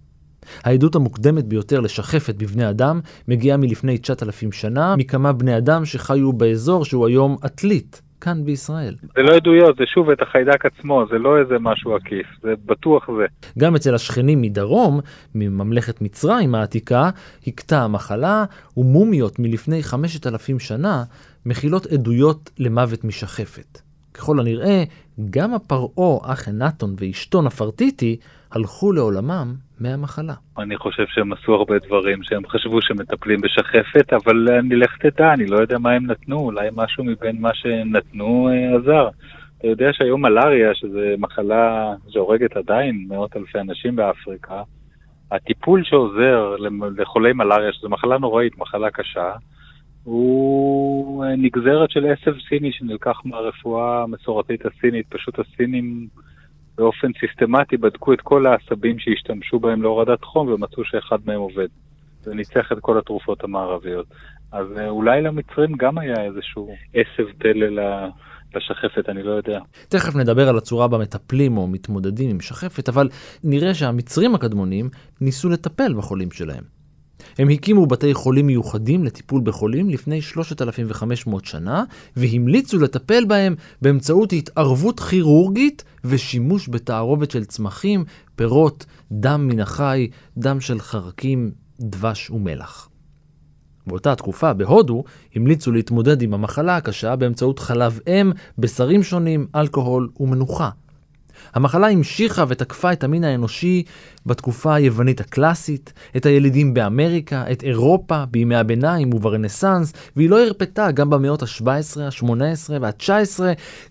העדות 0.64 0.94
המוקדמת 0.94 1.44
ביותר 1.44 1.80
לשחפת 1.80 2.34
בבני 2.34 2.70
אדם 2.70 3.00
מגיעה 3.28 3.56
מלפני 3.56 3.98
9,000 3.98 4.52
שנה, 4.52 4.96
מכמה 4.96 5.32
בני 5.32 5.56
אדם 5.56 5.84
שחיו 5.84 6.32
באזור 6.32 6.84
שהוא 6.84 7.06
היום 7.06 7.36
עתלית, 7.42 8.02
כאן 8.20 8.44
בישראל. 8.44 8.94
זה 9.16 9.22
לא 9.22 9.36
עדויות, 9.36 9.76
זה 9.76 9.84
שוב 9.94 10.10
את 10.10 10.22
החיידק 10.22 10.66
עצמו, 10.66 11.04
זה 11.10 11.18
לא 11.18 11.38
איזה 11.38 11.54
משהו 11.60 11.94
עקיף, 11.94 12.26
זה 12.42 12.54
בטוח 12.66 13.06
זה. 13.18 13.26
גם 13.58 13.76
אצל 13.76 13.94
השכנים 13.94 14.42
מדרום, 14.42 15.00
מממלכת 15.34 16.00
מצרים 16.00 16.54
העתיקה, 16.54 17.10
הכתה 17.46 17.82
המחלה, 17.82 18.44
ומומיות 18.76 19.38
מלפני 19.38 19.82
חמשת 19.82 20.26
אלפים 20.26 20.58
שנה 20.58 21.02
מכילות 21.46 21.86
עדויות 21.86 22.50
למוות 22.58 23.04
משחפת. 23.04 23.80
ככל 24.14 24.40
הנראה, 24.40 24.84
גם 25.30 25.54
הפרעה 25.54 26.32
אחנתון 26.32 26.94
ואשתו 26.98 27.42
נפרטיטי 27.42 28.16
הלכו 28.52 28.92
לעולמם 28.92 29.54
מהמחלה. 29.80 30.34
אני 30.58 30.76
חושב 30.76 31.04
שהם 31.08 31.32
עשו 31.32 31.54
הרבה 31.54 31.78
דברים 31.78 32.22
שהם 32.22 32.46
חשבו 32.48 32.82
שמטפלים 32.82 33.40
בשחפת, 33.40 34.12
אבל 34.12 34.48
אני 34.58 34.76
לך 34.76 34.96
תדע, 34.96 35.32
אני 35.32 35.46
לא 35.46 35.56
יודע 35.56 35.78
מה 35.78 35.90
הם 35.90 36.06
נתנו, 36.06 36.38
אולי 36.38 36.68
משהו 36.76 37.04
מבין 37.04 37.40
מה 37.40 37.50
שהם 37.54 37.96
נתנו 37.96 38.48
אה, 38.48 38.76
עזר. 38.76 39.08
אתה 39.58 39.66
יודע 39.66 39.88
שהיום 39.92 40.22
מלאריה, 40.22 40.74
שזו 40.74 40.98
מחלה 41.18 41.94
שהורגת 42.08 42.56
עדיין 42.56 43.06
מאות 43.08 43.36
אלפי 43.36 43.58
אנשים 43.58 43.96
באפריקה, 43.96 44.62
הטיפול 45.30 45.84
שעוזר 45.84 46.56
לחולי 46.96 47.32
מלאריה, 47.32 47.72
שזו 47.72 47.88
מחלה 47.88 48.18
נוראית, 48.18 48.58
מחלה 48.58 48.90
קשה, 48.90 49.32
הוא 50.04 51.24
אה, 51.24 51.36
נגזרת 51.36 51.90
של 51.90 52.06
עשב 52.06 52.34
סיני 52.48 52.72
שנלקח 52.72 53.20
מהרפואה 53.24 54.02
המסורתית 54.02 54.60
הסינית. 54.66 55.06
פשוט 55.08 55.38
הסינים 55.38 56.08
באופן 56.80 57.08
סיסטמטי 57.20 57.76
בדקו 57.76 58.12
את 58.12 58.20
כל 58.20 58.46
העשבים 58.46 58.98
שהשתמשו 58.98 59.58
בהם 59.60 59.82
להורדת 59.82 60.24
חום 60.24 60.48
ומצאו 60.48 60.84
שאחד 60.84 61.18
מהם 61.26 61.40
עובד. 61.40 61.68
זה 62.22 62.34
ניצח 62.34 62.72
את 62.72 62.78
כל 62.80 62.98
התרופות 62.98 63.44
המערביות. 63.44 64.06
אז 64.52 64.66
אה, 64.78 64.88
אולי 64.88 65.22
למצרים 65.22 65.72
גם 65.76 65.98
היה 65.98 66.24
איזשהו 66.24 66.74
עשב 66.94 67.26
דלה 67.38 68.08
לשחפת, 68.54 69.08
אני 69.08 69.22
לא 69.22 69.30
יודע. 69.30 69.60
תכף 69.88 70.16
נדבר 70.16 70.48
על 70.48 70.58
הצורה 70.58 70.88
בה 70.88 70.98
מטפלים 70.98 71.56
או 71.56 71.66
מתמודדים 71.66 72.30
עם 72.30 72.40
שחפת, 72.40 72.88
אבל 72.88 73.08
נראה 73.44 73.74
שהמצרים 73.74 74.34
הקדמונים 74.34 74.88
ניסו 75.20 75.48
לטפל 75.48 75.94
בחולים 75.94 76.30
שלהם. 76.30 76.79
הם 77.38 77.48
הקימו 77.48 77.86
בתי 77.86 78.14
חולים 78.14 78.46
מיוחדים 78.46 79.04
לטיפול 79.04 79.40
בחולים 79.44 79.90
לפני 79.90 80.22
3,500 80.22 81.44
שנה, 81.44 81.84
והמליצו 82.16 82.78
לטפל 82.78 83.24
בהם 83.24 83.54
באמצעות 83.82 84.32
התערבות 84.32 85.00
כירורגית 85.00 85.84
ושימוש 86.04 86.68
בתערובת 86.68 87.30
של 87.30 87.44
צמחים, 87.44 88.04
פירות, 88.36 88.86
דם 89.12 89.48
מן 89.48 89.60
החי, 89.60 90.08
דם 90.38 90.60
של 90.60 90.80
חרקים, 90.80 91.50
דבש 91.80 92.30
ומלח. 92.30 92.88
באותה 93.86 94.14
תקופה, 94.14 94.52
בהודו, 94.52 95.04
המליצו 95.34 95.72
להתמודד 95.72 96.22
עם 96.22 96.34
המחלה 96.34 96.76
הקשה 96.76 97.16
באמצעות 97.16 97.58
חלב 97.58 98.00
אם, 98.06 98.32
בשרים 98.58 99.02
שונים, 99.02 99.46
אלכוהול 99.54 100.08
ומנוחה. 100.20 100.70
המחלה 101.54 101.88
המשיכה 101.88 102.44
ותקפה 102.48 102.92
את 102.92 103.04
המין 103.04 103.24
האנושי 103.24 103.82
בתקופה 104.26 104.74
היוונית 104.74 105.20
הקלאסית, 105.20 105.92
את 106.16 106.26
הילידים 106.26 106.74
באמריקה, 106.74 107.44
את 107.52 107.62
אירופה 107.62 108.24
בימי 108.30 108.56
הביניים 108.56 109.14
וברנסאנס, 109.14 109.92
והיא 110.16 110.30
לא 110.30 110.40
הרפתה 110.40 110.90
גם 110.90 111.10
במאות 111.10 111.42
ה-17, 111.42 112.00
ה-18 112.00 112.72
וה-19, 112.80 113.40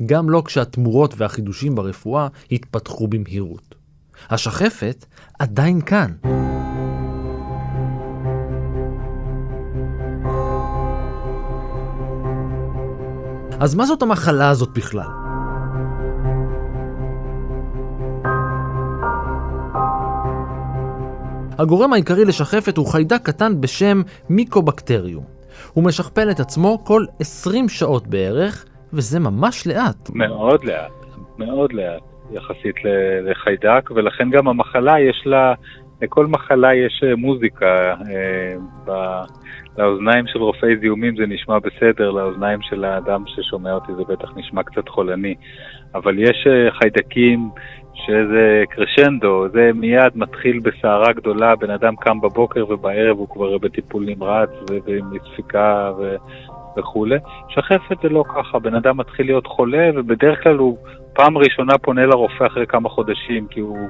גם 0.06 0.30
לא 0.30 0.44
כשהתמורות 0.46 1.14
והחידושים 1.18 1.76
ברפואה 1.76 2.28
התפתחו 2.52 3.08
במהירות. 3.08 3.76
השחפת 4.30 5.06
עדיין 5.40 5.82
כאן. 5.82 6.12
אז 13.60 13.76
מה 13.76 13.86
זאת 13.86 14.02
המחלה 14.02 14.50
הזאת 14.50 14.70
בכלל? 14.70 15.29
הגורם 21.60 21.94
העיקרי 21.94 22.26
לשחפת 22.26 22.78
הוא 22.78 22.92
חיידק 22.92 23.22
קטן 23.24 23.62
בשם 23.62 24.02
מיקובקטריום. 24.30 25.24
הוא 25.74 25.84
משכפל 25.84 26.32
את 26.32 26.40
עצמו 26.40 26.86
כל 26.86 27.06
20 27.20 27.70
שעות 27.70 28.08
בערך, 28.08 28.66
וזה 28.94 29.20
ממש 29.20 29.68
לאט. 29.68 30.10
מאוד 30.14 30.64
לאט, 30.64 30.92
מאוד 31.38 31.74
לאט 31.74 32.02
יחסית 32.32 32.76
לחיידק, 33.24 33.92
ולכן 33.96 34.30
גם 34.30 34.48
המחלה 34.48 35.00
יש 35.00 35.24
לה, 35.26 35.54
לכל 36.02 36.28
מחלה 36.28 36.76
יש 36.76 37.04
אה, 37.04 37.16
מוזיקה. 37.16 37.76
אה, 38.10 38.56
ב... 38.86 38.92
לאוזניים 39.78 40.28
של 40.28 40.40
רופאי 40.40 40.78
זיהומים 40.82 41.16
זה 41.16 41.24
נשמע 41.28 41.60
בסדר, 41.60 42.12
לאוזניים 42.12 42.62
של 42.62 42.84
האדם 42.84 43.24
ששומע 43.28 43.74
אותי 43.74 43.92
זה 43.96 44.04
בטח 44.04 44.30
נשמע 44.36 44.64
קצת 44.64 44.90
חולני. 44.90 45.36
אבל 45.96 46.20
יש 46.20 46.48
אה, 46.48 46.72
חיידקים 46.72 47.50
שזה 48.06 48.64
קרשנדו, 48.70 49.48
זה 49.54 49.72
מיד 49.76 50.12
מתחיל 50.16 50.60
בסערה 50.60 51.14
גדולה, 51.14 51.56
בן 51.56 51.70
אדם 51.70 51.96
קם 51.96 52.22
בבוקר 52.22 52.66
ובערב 52.70 53.18
הוא 53.18 53.28
כבר 53.30 53.58
בטיפול 53.58 54.06
נמרץ 54.06 54.50
ובספיקה 54.70 55.92
ו... 55.98 56.16
וכולי. 56.78 57.18
שחפת 57.50 58.02
זה 58.04 58.10
לא 58.10 58.24
ככה, 58.36 58.60
בן 58.60 58.76
אדם 58.76 58.98
מתחיל 58.98 59.26
להיות 59.26 59.48
חולה 59.48 59.90
ובדרך 59.96 60.44
כלל 60.44 60.58
הוא 60.58 60.78
פעם 61.14 61.38
ראשונה 61.38 61.78
פונה 61.78 62.06
לרופא 62.06 62.48
אחרי 62.48 62.68
כמה 62.68 62.90
חודשים, 62.90 63.48
כי 63.48 63.60
הוא 63.60 63.90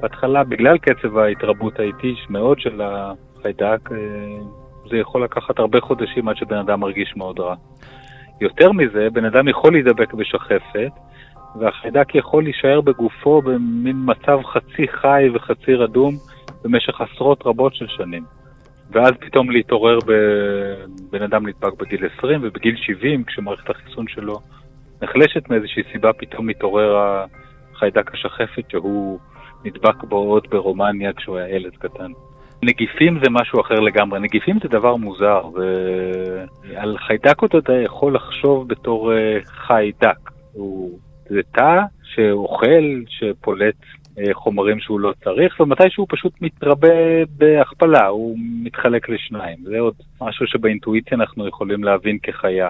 בהתחלה, 0.00 0.44
בגלל 0.44 0.78
קצב 0.78 1.18
ההתרבות 1.18 1.80
האיטי 1.80 2.14
מאוד 2.30 2.60
של 2.60 2.80
החיידק, 2.80 3.92
אה, 3.92 3.96
זה 4.90 4.96
יכול 4.96 5.24
לקחת 5.24 5.58
הרבה 5.58 5.80
חודשים 5.80 6.28
עד 6.28 6.36
שבן 6.36 6.56
אדם 6.56 6.80
מרגיש 6.80 7.16
מאוד 7.16 7.40
רע. 7.40 7.54
יותר 8.40 8.72
מזה, 8.72 9.08
בן 9.12 9.24
אדם 9.24 9.48
יכול 9.48 9.72
להידבק 9.72 10.14
בשחפת, 10.14 10.90
והחיידק 11.58 12.14
יכול 12.14 12.42
להישאר 12.42 12.80
בגופו 12.80 13.42
במין 13.42 13.96
מצב 14.04 14.38
חצי 14.42 14.88
חי 14.88 15.28
וחצי 15.34 15.74
רדום 15.74 16.14
במשך 16.64 17.00
עשרות 17.00 17.46
רבות 17.46 17.74
של 17.74 17.86
שנים. 17.88 18.24
ואז 18.90 19.12
פתאום 19.20 19.50
להתעורר 19.50 19.98
בבן 20.06 21.22
אדם 21.22 21.46
נדבק 21.46 21.72
בגיל 21.80 22.06
20 22.18 22.40
ובגיל 22.42 22.76
70, 22.76 23.24
כשמערכת 23.24 23.70
החיסון 23.70 24.08
שלו 24.08 24.40
נחלשת 25.02 25.50
מאיזושהי 25.50 25.82
סיבה, 25.92 26.12
פתאום 26.12 26.46
מתעורר 26.46 26.96
החיידק 27.74 28.14
השחפת 28.14 28.70
שהוא 28.70 29.18
נדבק 29.64 30.04
בו 30.04 30.16
עוד 30.16 30.46
ברומניה 30.50 31.12
כשהוא 31.12 31.36
היה 31.36 31.56
ילד 31.56 31.76
קטן. 31.76 32.12
נגיפים 32.62 33.18
זה 33.24 33.30
משהו 33.30 33.60
אחר 33.60 33.74
לגמרי. 33.74 34.20
נגיפים 34.20 34.58
זה 34.62 34.68
דבר 34.68 34.96
מוזר, 34.96 35.42
ועל 35.54 36.96
חיידק 36.98 37.44
אתה 37.44 37.72
יכול 37.72 38.14
לחשוב 38.14 38.68
בתור 38.68 39.12
אה, 39.12 39.38
חיידק. 39.44 40.30
הוא 40.52 40.98
זה 41.30 41.40
תא 41.52 41.80
שאוכל, 42.02 43.02
שפולט 43.08 43.74
אה, 44.18 44.34
חומרים 44.34 44.80
שהוא 44.80 45.00
לא 45.00 45.12
צריך, 45.24 45.60
ומתי 45.60 45.90
שהוא 45.90 46.06
פשוט 46.10 46.32
מתרבה 46.40 47.24
בהכפלה, 47.38 48.06
הוא 48.06 48.36
מתחלק 48.38 49.08
לשניים. 49.08 49.58
זה 49.62 49.78
עוד 49.78 49.94
משהו 50.20 50.46
שבאינטואיציה 50.46 51.16
אנחנו 51.18 51.48
יכולים 51.48 51.84
להבין 51.84 52.18
כחיה. 52.22 52.68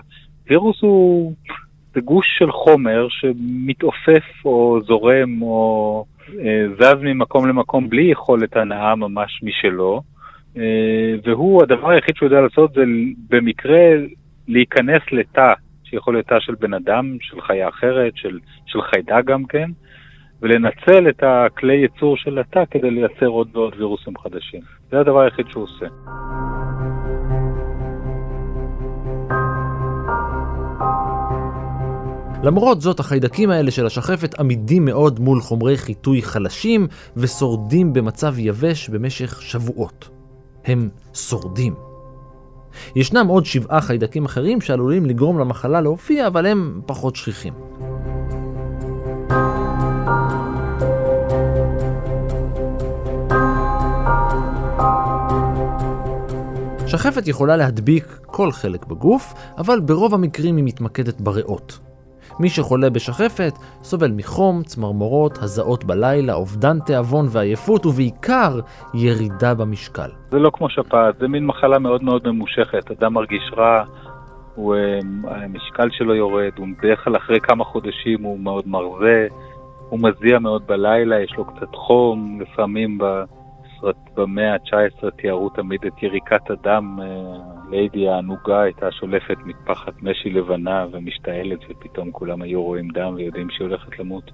וירוס 0.48 0.76
הוא... 0.80 1.34
זה 1.94 2.00
גוש 2.00 2.26
של 2.38 2.52
חומר 2.52 3.06
שמתעופף 3.08 4.44
או 4.44 4.80
זורם 4.86 5.42
או 5.42 6.04
אה, 6.38 6.66
זז 6.78 7.02
ממקום 7.02 7.48
למקום 7.48 7.88
בלי 7.88 8.02
יכולת 8.02 8.56
הנאה 8.56 8.94
ממש 8.94 9.40
משלו, 9.42 10.02
אה, 10.56 11.14
והוא, 11.24 11.62
הדבר 11.62 11.90
היחיד 11.90 12.16
שהוא 12.16 12.26
יודע 12.26 12.40
לעשות 12.40 12.72
זה 12.72 12.82
במקרה 13.28 13.80
להיכנס 14.48 15.02
לתא 15.12 15.52
שיכול 15.90 16.14
להיות 16.14 16.26
תא 16.26 16.40
של 16.40 16.54
בן 16.54 16.74
אדם, 16.74 17.16
של 17.20 17.40
חיה 17.40 17.68
אחרת, 17.68 18.12
של, 18.16 18.38
של 18.66 18.82
חיידק 18.82 19.24
גם 19.24 19.44
כן, 19.44 19.70
ולנצל 20.42 21.08
את 21.08 21.22
הכלי 21.22 21.74
ייצור 21.74 22.16
של 22.16 22.38
התא 22.38 22.64
כדי 22.70 22.90
לייצר 22.90 23.26
עוד 23.26 23.48
ועוד 23.52 23.74
וירוסים 23.78 24.18
חדשים. 24.18 24.60
זה 24.90 25.00
הדבר 25.00 25.20
היחיד 25.20 25.46
שהוא 25.48 25.64
עושה. 25.64 25.86
למרות 32.44 32.80
זאת, 32.80 33.00
החיידקים 33.00 33.50
האלה 33.50 33.70
של 33.70 33.86
השחפת 33.86 34.40
עמידים 34.40 34.84
מאוד 34.84 35.20
מול 35.20 35.40
חומרי 35.40 35.76
חיטוי 35.76 36.22
חלשים 36.22 36.86
ושורדים 37.16 37.92
במצב 37.92 38.38
יבש 38.38 38.88
במשך 38.88 39.42
שבועות. 39.42 40.08
הם 40.64 40.88
שורדים. 41.14 41.89
ישנם 42.96 43.26
עוד 43.26 43.44
שבעה 43.44 43.80
חיידקים 43.80 44.24
אחרים 44.24 44.60
שעלולים 44.60 45.06
לגרום 45.06 45.38
למחלה 45.38 45.80
להופיע, 45.80 46.26
אבל 46.26 46.46
הם 46.46 46.80
פחות 46.86 47.16
שכיחים. 47.16 47.52
שחפת 56.86 57.28
יכולה 57.28 57.56
להדביק 57.56 58.20
כל 58.26 58.52
חלק 58.52 58.86
בגוף, 58.86 59.34
אבל 59.58 59.80
ברוב 59.80 60.14
המקרים 60.14 60.56
היא 60.56 60.64
מתמקדת 60.64 61.20
בריאות. 61.20 61.89
מי 62.38 62.48
שחולה 62.48 62.90
בשחפת 62.90 63.52
סובל 63.82 64.10
מחום, 64.16 64.62
צמרמורות, 64.62 65.38
הזעות 65.38 65.84
בלילה, 65.84 66.34
אובדן 66.34 66.78
תיאבון 66.86 67.26
ועייפות, 67.30 67.86
ובעיקר 67.86 68.60
ירידה 68.94 69.54
במשקל. 69.54 70.10
זה 70.30 70.38
לא 70.38 70.50
כמו 70.54 70.70
שפעת, 70.70 71.14
זה 71.18 71.28
מין 71.28 71.46
מחלה 71.46 71.78
מאוד 71.78 72.02
מאוד 72.02 72.28
ממושכת. 72.28 72.90
אדם 72.90 73.14
מרגיש 73.14 73.52
רע, 73.56 73.84
הוא, 74.54 74.74
אה, 74.74 74.98
המשקל 75.44 75.88
שלו 75.90 76.14
יורד, 76.14 76.52
הוא 76.56 76.66
בדרך 76.78 77.04
כלל 77.04 77.16
אחרי 77.16 77.40
כמה 77.40 77.64
חודשים 77.64 78.22
הוא 78.22 78.40
מאוד 78.40 78.68
מרזה, 78.68 79.26
הוא 79.88 80.00
מזיע 80.02 80.38
מאוד 80.38 80.62
בלילה, 80.66 81.20
יש 81.20 81.34
לו 81.38 81.44
קצת 81.44 81.74
חום, 81.74 82.40
לפעמים 82.40 82.98
ב... 82.98 83.04
במאה 84.16 84.52
ה-19 84.52 85.10
תיארו 85.10 85.48
תמיד 85.48 85.80
את 85.86 86.02
יריקת 86.02 86.50
הדם. 86.50 86.98
אה, 87.02 87.06
ליידי 87.70 88.08
הענוגה 88.08 88.60
הייתה 88.60 88.92
שולפת 88.92 89.36
מטפחת 89.44 89.92
משי 90.02 90.30
לבנה 90.30 90.86
ומשתעלת, 90.92 91.58
ופתאום 91.70 92.10
כולם 92.10 92.42
היו 92.42 92.62
רואים 92.62 92.88
דם 92.88 93.14
ויודעים 93.16 93.50
שהיא 93.50 93.66
הולכת 93.68 93.98
למות. 93.98 94.30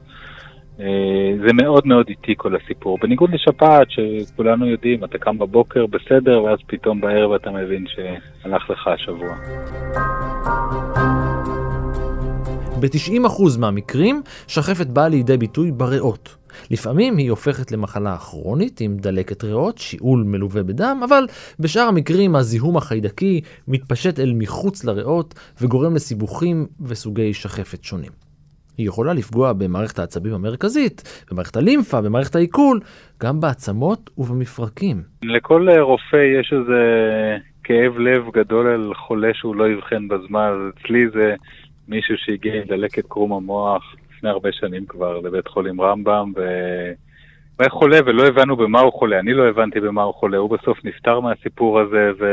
אה, 0.81 1.35
זה 1.47 1.53
מאוד 1.53 1.87
מאוד 1.87 2.07
איטי 2.09 2.35
כל 2.37 2.57
הסיפור. 2.57 2.99
בניגוד 3.03 3.31
לשפעת, 3.31 3.87
שכולנו 3.91 4.67
יודעים, 4.67 5.05
אתה 5.05 5.19
קם 5.19 5.39
בבוקר 5.39 5.87
בסדר, 5.87 6.43
ואז 6.43 6.59
פתאום 6.67 7.01
בערב 7.01 7.33
אתה 7.33 7.51
מבין 7.51 7.85
שהלך 7.87 8.71
לך 8.71 8.87
השבוע. 8.87 9.37
ב-90% 12.81 13.59
מהמקרים, 13.61 14.23
שחפת 14.47 14.87
באה 14.87 15.09
לידי 15.09 15.37
ביטוי 15.37 15.71
בריאות. 15.73 16.37
לפעמים 16.71 17.17
היא 17.17 17.31
הופכת 17.31 17.73
למחלה 17.73 18.15
הכרונית 18.15 18.81
עם 18.81 18.97
דלקת 18.97 19.45
ריאות, 19.45 19.79
שיעול 19.79 20.25
מלווה 20.27 20.63
בדם, 20.63 21.01
אבל 21.05 21.25
בשאר 21.61 21.83
המקרים 21.83 22.37
הזיהום 22.37 22.77
החיידקי 22.77 23.41
מתפשט 23.69 24.21
אל 24.21 24.33
מחוץ 24.35 24.85
לריאות 24.85 25.35
וגורם 25.61 25.95
לסיבוכים 25.95 26.67
וסוגי 26.81 27.35
שחפת 27.35 27.85
שונים. 27.85 28.13
היא 28.79 28.89
יכולה 28.89 29.13
לפגוע 29.13 29.53
במערכת 29.53 29.99
העצבים 29.99 30.35
המרכזית, 30.35 31.25
במערכת 31.31 31.57
הלימפה, 31.57 32.01
במערכת 32.01 32.37
העיכול, 32.37 32.81
גם 33.23 33.41
בעצמות 33.41 34.11
ובמפרקים. 34.19 35.03
לכל 35.23 35.69
רופא 35.81 36.17
יש 36.41 36.53
איזה 36.53 36.81
כאב 37.65 37.99
לב 37.99 38.25
גדול 38.35 38.67
על 38.67 38.93
חולה 38.95 39.31
שהוא 39.35 39.57
לא 39.57 39.69
יבחן 39.69 40.09
בזמן, 40.09 40.71
אצלי 40.75 41.09
זה 41.15 41.35
מישהו 41.89 42.15
שהגיע 42.19 42.55
עם 42.55 42.63
דלקת 42.69 43.07
קרום 43.09 43.33
המוח 43.33 43.95
לפני 44.17 44.31
הרבה 44.31 44.53
שנים 44.53 44.87
כבר 44.87 45.21
לבית 45.21 45.49
חולים 45.49 45.81
רמב"ם, 45.81 46.33
ו... 46.37 46.41
הוא 47.57 47.65
היה 47.65 47.71
חולה 47.71 47.99
ולא 48.07 48.27
הבנו 48.27 48.57
במה 48.57 48.81
הוא 48.81 48.93
חולה, 48.93 49.19
אני 49.19 49.33
לא 49.33 49.49
הבנתי 49.49 49.81
במה 49.81 50.03
הוא 50.03 50.15
חולה, 50.15 50.39
הוא 50.39 50.51
בסוף 50.51 50.85
נפטר 50.85 51.21
מהסיפור 51.21 51.81
הזה 51.81 52.11
ו... 52.19 52.25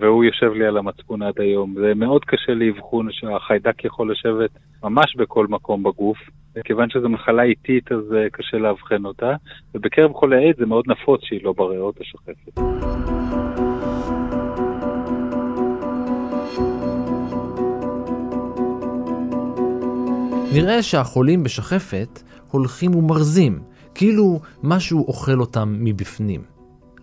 והוא 0.00 0.24
יושב 0.24 0.52
לי 0.52 0.66
על 0.66 0.76
המצפון 0.76 1.22
עד 1.22 1.40
היום. 1.40 1.74
זה 1.80 1.92
מאוד 1.96 2.24
קשה 2.24 2.54
לאבחון 2.54 3.08
שהחיידק 3.10 3.84
יכול 3.84 4.12
לשבת 4.12 4.50
ממש 4.82 5.16
בכל 5.16 5.46
מקום 5.46 5.82
בגוף, 5.82 6.18
וכיוון 6.56 6.90
שזו 6.90 7.08
מחלה 7.08 7.42
איטית 7.42 7.92
אז 7.92 8.14
אה, 8.14 8.30
קשה 8.32 8.56
לאבחן 8.56 9.04
אותה, 9.04 9.34
ובקרב 9.74 10.12
חולי 10.12 10.48
עד 10.48 10.56
זה 10.58 10.66
מאוד 10.66 10.84
נפוץ 10.88 11.20
שהיא 11.24 11.44
לא 11.44 11.52
בריאות 11.52 12.00
השוחפת. 12.00 12.58
נראה 20.52 20.82
שהחולים 20.82 21.42
בשחפת 21.42 22.22
הולכים 22.50 22.94
ומרזים, 22.94 23.62
כאילו 23.94 24.40
משהו 24.62 25.04
אוכל 25.08 25.40
אותם 25.40 25.76
מבפנים. 25.80 26.42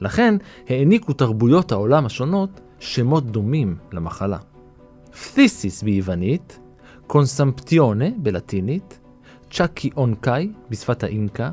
לכן 0.02 0.36
העניקו 0.70 1.14
תרבויות 1.14 1.72
העולם 1.72 2.06
השונות 2.06 2.62
שמות 2.80 3.26
דומים 3.26 3.78
למחלה. 3.92 4.38
פתיסיס 5.12 5.84
ביוונית, 5.84 6.60
קונסמפטיונה 7.08 8.06
בלטינית, 8.18 9.00
צ'אקי 9.52 9.90
אונקאי 9.98 10.52
בשפת 10.70 11.04
האינקה, 11.04 11.52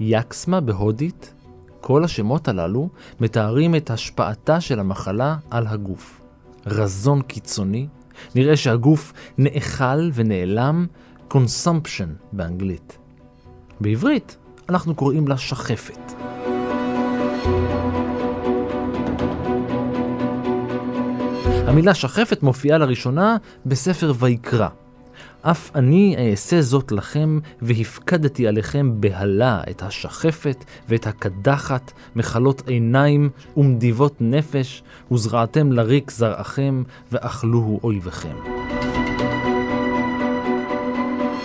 יקסמה 0.00 0.60
בהודית, 0.60 1.34
כל 1.80 2.04
השמות 2.04 2.48
הללו 2.48 2.88
מתארים 3.20 3.74
את 3.74 3.90
השפעתה 3.90 4.60
של 4.60 4.80
המחלה 4.80 5.36
על 5.50 5.66
הגוף. 5.66 6.20
רזון 6.66 7.22
קיצוני, 7.22 7.86
נראה 8.34 8.56
שהגוף 8.56 9.12
נאכל 9.38 10.10
ונעלם, 10.14 10.86
consumption 11.32 12.08
באנגלית. 12.32 12.98
בעברית 13.80 14.36
אנחנו 14.68 14.94
קוראים 14.94 15.28
לה 15.28 15.36
שחפת. 15.38 16.12
המילה 21.66 21.94
שחפת 21.94 22.42
מופיעה 22.42 22.78
לראשונה 22.78 23.36
בספר 23.66 24.12
ויקרא. 24.18 24.68
אף 25.42 25.70
אני 25.74 26.16
אעשה 26.30 26.62
זאת 26.62 26.92
לכם, 26.92 27.38
והפקדתי 27.62 28.46
עליכם 28.46 29.00
בהלה 29.00 29.62
את 29.70 29.82
השחפת 29.82 30.64
ואת 30.88 31.06
הקדחת, 31.06 31.92
מחלות 32.16 32.68
עיניים 32.68 33.30
ומדיבות 33.56 34.16
נפש, 34.20 34.82
וזרעתם 35.12 35.72
לריק 35.72 36.10
זרעכם, 36.10 36.82
ואכלוהו 37.12 37.80
אויביכם. 37.82 38.36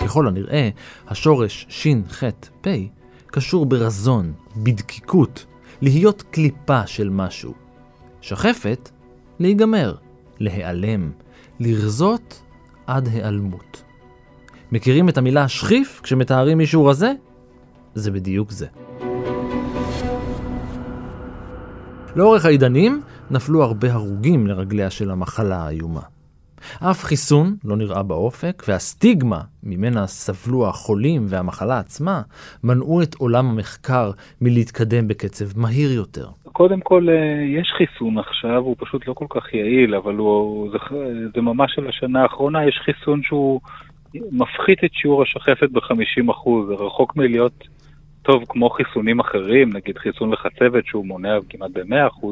ככל 0.04 0.28
הנראה, 0.28 0.68
השורש 1.08 1.66
ש"ח-פ 1.68 2.68
קשור 3.26 3.66
ברזון, 3.66 4.32
בדקיקות, 4.56 5.46
להיות 5.80 6.22
קליפה 6.22 6.86
של 6.86 7.10
משהו. 7.10 7.54
שחפת, 8.20 8.90
להיגמר, 9.38 9.94
להיעלם, 10.38 11.10
לרזות 11.60 12.42
עד 12.86 13.08
היעלמות. 13.08 13.82
מכירים 14.72 15.08
את 15.08 15.18
המילה 15.18 15.48
שחיף 15.48 16.00
כשמתארים 16.02 16.58
מישהו 16.58 16.86
רזה? 16.86 17.12
זה 17.94 18.10
בדיוק 18.10 18.50
זה. 18.50 18.66
לאורך 22.16 22.44
העידנים 22.44 23.02
נפלו 23.30 23.62
הרבה 23.62 23.92
הרוגים 23.92 24.46
לרגליה 24.46 24.90
של 24.90 25.10
המחלה 25.10 25.66
האיומה. 25.66 26.11
אף 26.90 27.04
חיסון 27.04 27.56
לא 27.64 27.76
נראה 27.76 28.02
באופק, 28.02 28.62
והסטיגמה 28.68 29.40
ממנה 29.62 30.06
סבלו 30.06 30.68
החולים 30.68 31.22
והמחלה 31.28 31.78
עצמה, 31.78 32.22
מנעו 32.64 33.02
את 33.02 33.14
עולם 33.14 33.46
המחקר 33.46 34.10
מלהתקדם 34.40 35.08
בקצב 35.08 35.58
מהיר 35.60 35.92
יותר. 35.92 36.26
קודם 36.52 36.80
כל, 36.80 37.08
אה, 37.08 37.44
יש 37.60 37.72
חיסון 37.76 38.18
עכשיו, 38.18 38.56
הוא 38.56 38.76
פשוט 38.78 39.06
לא 39.08 39.12
כל 39.12 39.26
כך 39.28 39.54
יעיל, 39.54 39.94
אבל 39.94 40.14
הוא, 40.14 40.70
זה, 40.72 40.78
זה 41.34 41.40
ממש 41.40 41.72
של 41.74 41.88
השנה 41.88 42.22
האחרונה, 42.22 42.68
יש 42.68 42.80
חיסון 42.84 43.22
שהוא 43.22 43.60
מפחית 44.14 44.84
את 44.84 44.90
שיעור 44.92 45.22
השחפת 45.22 45.70
ב-50%, 45.70 46.50
זה 46.68 46.74
רחוק 46.74 47.16
מלהיות 47.16 47.68
טוב 48.22 48.44
כמו 48.48 48.70
חיסונים 48.70 49.20
אחרים, 49.20 49.72
נגיד 49.72 49.98
חיסון 49.98 50.32
לחצבת 50.32 50.86
שהוא 50.86 51.06
מונע 51.06 51.38
כמעט 51.48 51.70
ב-100%, 51.70 52.26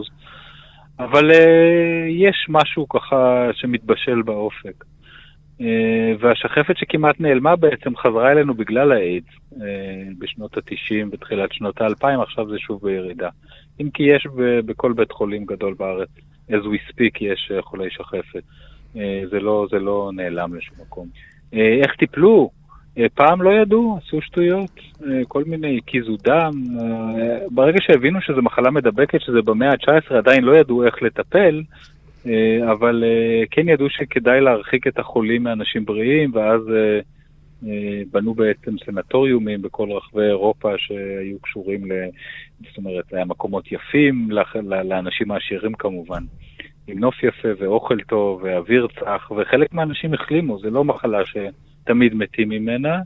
אבל 1.04 1.30
uh, 1.30 1.34
יש 2.08 2.46
משהו 2.48 2.88
ככה 2.88 3.50
שמתבשל 3.52 4.22
באופק. 4.22 4.84
Uh, 5.58 5.62
והשחפת 6.20 6.76
שכמעט 6.76 7.20
נעלמה 7.20 7.56
בעצם 7.56 7.96
חזרה 7.96 8.32
אלינו 8.32 8.54
בגלל 8.54 8.92
האיידס 8.92 9.26
uh, 9.52 9.56
בשנות 10.18 10.56
ה-90 10.56 11.06
ותחילת 11.12 11.52
שנות 11.52 11.80
ה-2000, 11.80 12.22
עכשיו 12.22 12.50
זה 12.50 12.58
שוב 12.58 12.80
בירידה. 12.82 13.28
אם 13.80 13.90
כי 13.90 14.02
יש 14.02 14.26
בכל 14.66 14.92
בית 14.92 15.12
חולים 15.12 15.44
גדול 15.44 15.74
בארץ, 15.74 16.08
as 16.50 16.64
we 16.64 16.92
speak, 16.92 17.18
יש 17.20 17.52
חולי 17.60 17.90
שחפת. 17.90 18.42
זה, 19.30 19.40
לא, 19.40 19.66
זה 19.70 19.78
לא 19.78 20.10
נעלם 20.14 20.54
לשום 20.54 20.76
מקום. 20.80 21.06
איך 21.52 21.94
טיפלו? 21.98 22.50
Uh, 22.98 23.00
פעם 23.14 23.42
לא 23.42 23.50
ידעו, 23.50 23.98
עשו 24.02 24.20
שטויות, 24.20 24.70
uh, 25.00 25.04
כל 25.28 25.44
מיני, 25.44 25.78
הקיזו 25.78 26.16
דם. 26.16 26.50
Uh, 26.78 26.82
ברגע 27.50 27.78
שהבינו 27.80 28.20
שזו 28.20 28.42
מחלה 28.42 28.70
מדבקת, 28.70 29.20
שזה 29.20 29.42
במאה 29.42 29.70
ה-19, 29.70 30.14
עדיין 30.14 30.44
לא 30.44 30.56
ידעו 30.56 30.84
איך 30.84 31.02
לטפל, 31.02 31.62
אבל 32.72 33.04
כן 33.50 33.68
ידעו 33.68 33.90
שכדאי 33.90 34.40
להרחיק 34.40 34.86
את 34.86 34.98
החולים 34.98 35.42
מאנשים 35.42 35.84
בריאים, 35.84 36.30
ואז 36.34 36.60
בנו 38.10 38.34
בעצם 38.34 38.74
סנטוריומים 38.86 39.62
בכל 39.62 39.92
רחבי 39.92 40.22
אירופה 40.22 40.72
שהיו 40.78 41.38
קשורים 41.42 41.92
ל... 41.92 41.94
זאת 42.68 42.78
אומרת, 42.78 43.12
למקומות 43.12 43.72
יפים, 43.72 44.28
לאנשים 44.84 45.30
העשירים 45.30 45.72
כמובן. 45.72 46.22
עם 46.86 46.98
נוף 46.98 47.22
יפה 47.22 47.48
ואוכל 47.58 48.00
טוב 48.00 48.42
ואוויר 48.42 48.86
צח, 49.00 49.30
וחלק 49.30 49.72
מהאנשים 49.72 50.14
החלימו, 50.14 50.58
זה 50.58 50.70
לא 50.70 50.84
מחלה 50.84 51.26
שתמיד 51.82 52.14
מתים 52.14 52.48
ממנה. 52.48 52.98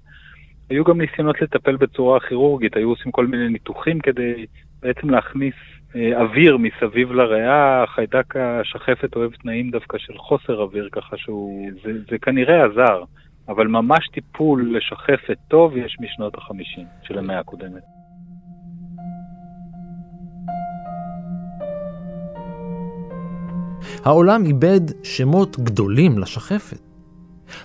היו 0.71 0.85
גם 0.85 1.01
ניסיונות 1.01 1.43
לטפל 1.43 1.77
בצורה 1.77 2.21
כירורגית, 2.21 2.77
היו 2.77 2.89
עושים 2.89 3.13
כל 3.13 3.27
מיני 3.27 3.49
ניתוחים 3.49 4.01
כדי 4.01 4.47
בעצם 4.83 5.11
להכניס 5.11 5.55
אה, 5.97 6.21
אוויר 6.23 6.57
מסביב 6.57 7.13
לריאה, 7.13 7.83
החיידק 7.83 8.37
השחפת 8.37 9.17
אוהב 9.17 9.31
תנאים 9.33 9.71
דווקא 9.71 9.99
של 9.99 10.19
חוסר 10.19 10.63
אוויר, 10.63 10.89
ככה 10.93 11.17
שהוא, 11.17 11.71
זה, 11.85 11.93
זה 12.11 12.19
כנראה 12.19 12.65
עזר, 12.65 13.03
אבל 13.49 13.67
ממש 13.67 14.09
טיפול 14.09 14.77
לשחפת 14.77 15.39
טוב 15.49 15.77
יש 15.77 15.97
משנות 16.01 16.35
החמישים 16.35 16.87
של 17.03 17.19
המאה 17.19 17.39
הקודמת. 17.39 17.83
העולם 24.05 24.45
איבד 24.47 24.81
שמות 25.03 25.59
גדולים 25.59 26.19
לשחפת. 26.19 26.84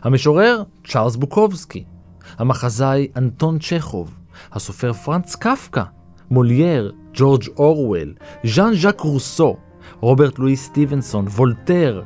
המשורר 0.02 0.64
צ'ארלס 0.88 1.16
בוקובסקי, 1.16 1.84
המחזאי 2.38 3.08
אנטון 3.18 3.60
צ'כוב, 3.60 4.18
הסופר 4.52 4.94
פרנץ 4.94 5.36
קפקא, 5.36 5.84
מולייר, 6.32 6.92
ג'ורג' 7.14 7.44
אורוול, 7.58 8.14
ז'אן 8.44 8.74
ז'אק 8.74 9.00
רוסו, 9.00 9.58
רוברט 10.00 10.40
לואי 10.40 10.56
סטיבנסון, 10.56 11.28
וולטר, 11.28 12.04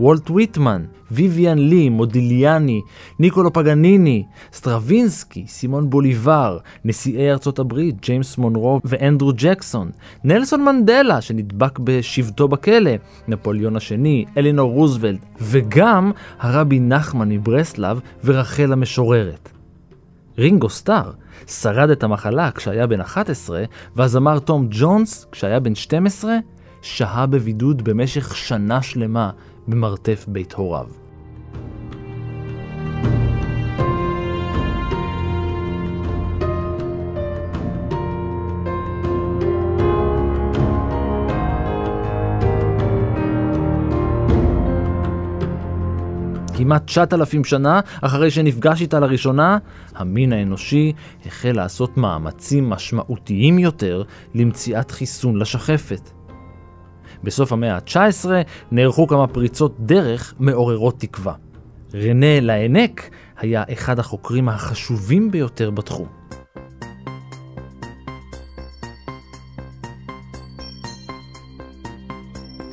וולט 0.00 0.30
ויטמן, 0.30 0.84
ויויאן 1.12 1.54
לי, 1.56 1.88
מודיליאני, 1.88 2.80
ניקולו 3.18 3.52
פגניני, 3.52 4.24
סטרווינסקי, 4.52 5.44
סימון 5.46 5.90
בוליבר, 5.90 6.58
נשיאי 6.84 7.30
ארצות 7.30 7.58
הברית, 7.58 8.00
ג'יימס 8.00 8.38
מונרו 8.38 8.80
ואנדרו 8.84 9.32
ג'קסון, 9.36 9.90
נלסון 10.24 10.64
מנדלה 10.64 11.20
שנדבק 11.20 11.78
בשבטו 11.78 12.48
בכלא, 12.48 12.90
נפוליאון 13.28 13.76
השני, 13.76 14.24
אלינור 14.36 14.72
רוזוולט, 14.72 15.24
וגם 15.40 16.12
הרבי 16.38 16.80
נחמן 16.80 17.28
מברסלב 17.28 18.00
ורחל 18.24 18.72
המשוררת. 18.72 19.48
רינגו 20.38 20.68
סטאר 20.70 21.10
שרד 21.46 21.90
את 21.90 22.02
המחלה 22.02 22.50
כשהיה 22.50 22.86
בן 22.86 23.00
11, 23.00 23.64
והזמר 23.96 24.38
תום 24.38 24.66
ג'ונס, 24.70 25.26
כשהיה 25.32 25.60
בן 25.60 25.74
12, 25.74 26.36
שהה 26.82 27.26
בבידוד 27.26 27.82
במשך 27.82 28.36
שנה 28.36 28.82
שלמה 28.82 29.30
במרתף 29.68 30.24
בית 30.28 30.52
הוריו. 30.52 30.86
כמעט 46.58 46.86
9,000 46.86 47.44
שנה 47.44 47.80
אחרי 48.00 48.30
שנפגש 48.30 48.82
איתה 48.82 49.00
לראשונה, 49.00 49.58
המין 49.94 50.32
האנושי 50.32 50.92
החל 51.26 51.52
לעשות 51.52 51.96
מאמצים 51.96 52.70
משמעותיים 52.70 53.58
יותר 53.58 54.02
למציאת 54.34 54.90
חיסון 54.90 55.36
לשחפת. 55.36 56.17
בסוף 57.24 57.52
המאה 57.52 57.74
ה-19 57.74 58.28
נערכו 58.70 59.06
כמה 59.06 59.26
פריצות 59.26 59.76
דרך 59.80 60.34
מעוררות 60.38 61.00
תקווה. 61.00 61.34
רנה 61.94 62.40
לאנק 62.40 63.10
היה 63.38 63.64
אחד 63.72 63.98
החוקרים 63.98 64.48
החשובים 64.48 65.30
ביותר 65.30 65.70
בתחום. 65.70 66.06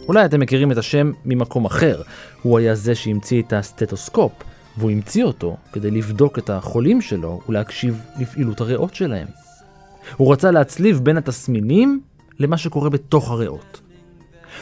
אולי 0.08 0.26
אתם 0.26 0.40
מכירים 0.40 0.72
את 0.72 0.78
השם 0.78 1.12
ממקום 1.26 1.66
אחר, 1.66 2.02
הוא 2.42 2.60
היה 2.60 2.76
זה 2.76 2.96
שהמציא 2.96 3.42
את 3.42 3.54
הסטטוסקופ, 3.54 4.32
והוא 4.78 4.92
המציא 4.92 5.24
אותו 5.24 5.58
כדי 5.74 5.92
לבדוק 5.92 6.40
את 6.40 6.50
החולים 6.50 7.02
שלו 7.02 7.42
ולהקשיב 7.50 8.02
לפעילות 8.20 8.62
הריאות 8.62 8.96
שלהם. 8.96 9.28
הוא 10.18 10.34
רצה 10.34 10.52
להצליב 10.52 11.00
בין 11.00 11.18
התסמינים 11.18 12.02
למה 12.40 12.58
שקורה 12.58 12.90
בתוך 12.90 13.32
הריאות. 13.32 13.82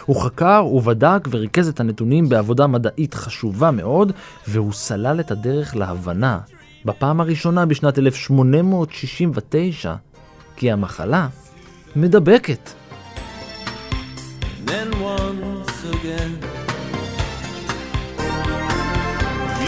הוא 0.06 0.22
חקר 0.22 0.66
ובדק 0.74 1.28
וריכז 1.32 1.68
את 1.68 1.80
הנתונים 1.80 2.30
בעבודה 2.30 2.68
מדעית 2.68 3.13
חשובה 3.13 3.72
מאוד, 3.72 4.12
והוא 4.48 4.74
סלל 4.74 5.20
את 5.20 5.32
הדרך 5.32 5.76
להבנה 5.76 6.39
בפעם 6.86 7.22
הראשונה 7.22 7.66
בשנת 7.66 8.00
1869, 8.00 9.96
כי 10.56 10.72
המחלה 10.72 11.28
מדבקת. 11.96 12.70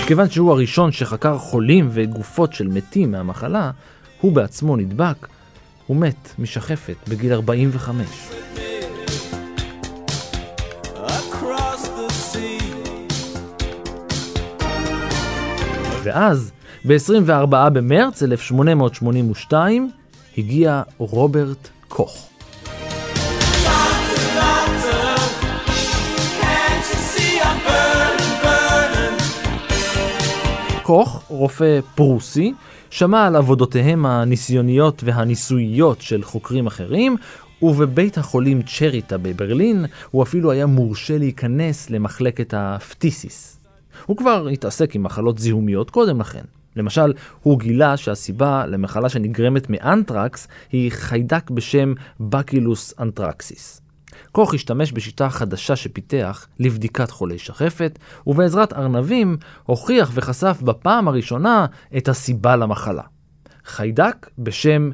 כיוון 0.07 0.29
שהוא 0.29 0.51
הראשון 0.51 0.91
שחקר 0.91 1.37
חולים 1.37 1.89
וגופות 1.91 2.53
של 2.53 2.67
מתים 2.67 3.11
מהמחלה, 3.11 3.71
הוא 4.21 4.31
בעצמו 4.31 4.75
נדבק, 4.75 5.27
הוא 5.87 5.97
מת 5.97 6.29
משחפת 6.39 6.95
בגיל 7.09 7.33
45. 7.33 8.07
ואז, 16.05 16.51
ב-24 16.87 17.69
במרץ 17.69 18.23
1882, 18.23 19.91
הגיע 20.37 20.81
רוברט 20.97 21.69
קוך. 21.87 22.29
קוך, 30.83 31.23
רופא 31.27 31.79
פרוסי, 31.95 32.53
שמע 32.89 33.27
על 33.27 33.35
עבודותיהם 33.35 34.05
הניסיוניות 34.05 35.01
והניסוייות 35.05 36.01
של 36.01 36.23
חוקרים 36.23 36.67
אחרים, 36.67 37.17
ובבית 37.61 38.17
החולים 38.17 38.61
צ'ריטה 38.61 39.17
בברלין 39.17 39.85
הוא 40.11 40.23
אפילו 40.23 40.51
היה 40.51 40.65
מורשה 40.65 41.17
להיכנס 41.17 41.89
למחלקת 41.89 42.53
הפטיסיס. 42.57 43.54
הוא 44.05 44.17
כבר 44.17 44.47
התעסק 44.47 44.95
עם 44.95 45.03
מחלות 45.03 45.37
זיהומיות 45.37 45.89
קודם 45.89 46.19
לכן. 46.19 46.43
למשל, 46.75 47.13
הוא 47.41 47.59
גילה 47.59 47.97
שהסיבה 47.97 48.65
למחלה 48.65 49.09
שנגרמת 49.09 49.69
מאנתרקס 49.69 50.47
היא 50.71 50.91
חיידק 50.91 51.49
בשם 51.49 51.93
Bacillus 52.19 52.93
anthracis. 52.99 53.81
קוך 54.31 54.53
השתמש 54.53 54.91
בשיטה 54.91 55.29
חדשה 55.29 55.75
שפיתח 55.75 56.47
לבדיקת 56.59 57.11
חולי 57.11 57.37
שחפת, 57.37 57.99
ובעזרת 58.27 58.73
ארנבים 58.73 59.37
הוכיח 59.63 60.11
וחשף 60.13 60.61
בפעם 60.61 61.07
הראשונה 61.07 61.65
את 61.97 62.09
הסיבה 62.09 62.55
למחלה. 62.55 63.03
חיידק 63.65 64.29
בשם 64.37 64.89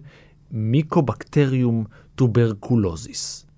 Mycobacterium 0.51 1.85
tuberculosis. 2.15 3.50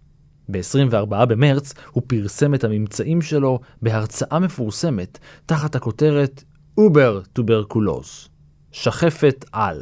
ב-24 0.49 1.25
במרץ 1.25 1.73
הוא 1.91 2.03
פרסם 2.07 2.53
את 2.53 2.63
הממצאים 2.63 3.21
שלו 3.21 3.59
בהרצאה 3.81 4.39
מפורסמת 4.39 5.19
תחת 5.45 5.75
הכותרת 5.75 6.43
Über 6.77 7.21
Tuberkulose, 7.33 8.29
שחפת 8.71 9.45
על. 9.51 9.77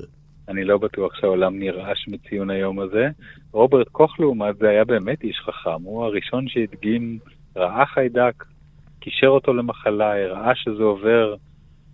אני 0.49 0.63
לא 0.63 0.77
בטוח 0.77 1.15
שהעולם 1.15 1.59
נרעש 1.59 2.07
מציון 2.07 2.49
היום 2.49 2.79
הזה. 2.79 3.07
רוברט 3.51 3.87
קוך 3.87 4.19
לעומת 4.19 4.57
זה 4.57 4.69
היה 4.69 4.85
באמת 4.85 5.23
איש 5.23 5.39
חכם, 5.45 5.83
הוא 5.83 6.05
הראשון 6.05 6.47
שהדגים, 6.47 7.19
ראה 7.55 7.85
חיידק, 7.85 8.43
קישר 8.99 9.27
אותו 9.27 9.53
למחלה, 9.53 10.23
הראה 10.23 10.55
שזה 10.55 10.83
עובר 10.83 11.35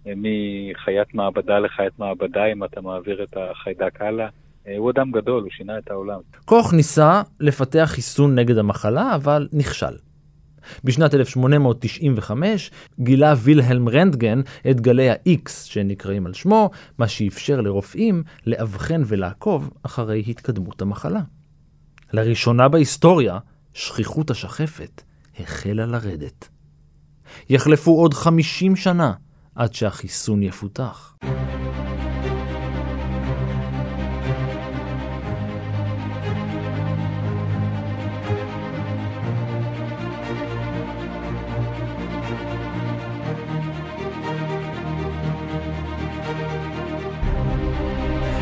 אה, 0.07 0.13
מחיית 0.15 1.13
מעבדה 1.13 1.59
לחיית 1.59 1.99
מעבדה 1.99 2.45
אם 2.45 2.63
אתה 2.63 2.81
מעביר 2.81 3.23
את 3.23 3.37
החיידק 3.37 4.01
הלאה. 4.01 4.27
אה, 4.67 4.77
הוא 4.77 4.91
אדם 4.91 5.11
גדול, 5.11 5.43
הוא 5.43 5.51
שינה 5.51 5.77
את 5.77 5.91
העולם. 5.91 6.19
קוך 6.45 6.73
ניסה 6.73 7.21
לפתח 7.39 7.85
חיסון 7.85 8.35
נגד 8.35 8.57
המחלה, 8.57 9.15
אבל 9.15 9.47
נכשל. 9.53 9.97
בשנת 10.83 11.13
1895 11.13 12.71
גילה 12.99 13.33
וילהלם 13.37 13.89
רנטגן 13.89 14.41
את 14.69 14.81
גלי 14.81 15.09
ה-X 15.09 15.49
שנקראים 15.49 16.25
על 16.25 16.33
שמו, 16.33 16.69
מה 16.97 17.07
שאפשר 17.07 17.61
לרופאים 17.61 18.23
לאבחן 18.45 19.01
ולעקוב 19.05 19.69
אחרי 19.83 20.23
התקדמות 20.27 20.81
המחלה. 20.81 21.21
לראשונה 22.13 22.69
בהיסטוריה, 22.69 23.39
שכיחות 23.73 24.31
השחפת 24.31 25.01
החלה 25.39 25.85
לרדת. 25.85 26.49
יחלפו 27.49 27.91
עוד 27.91 28.13
50 28.13 28.75
שנה 28.75 29.13
עד 29.55 29.73
שהחיסון 29.73 30.43
יפותח. 30.43 31.17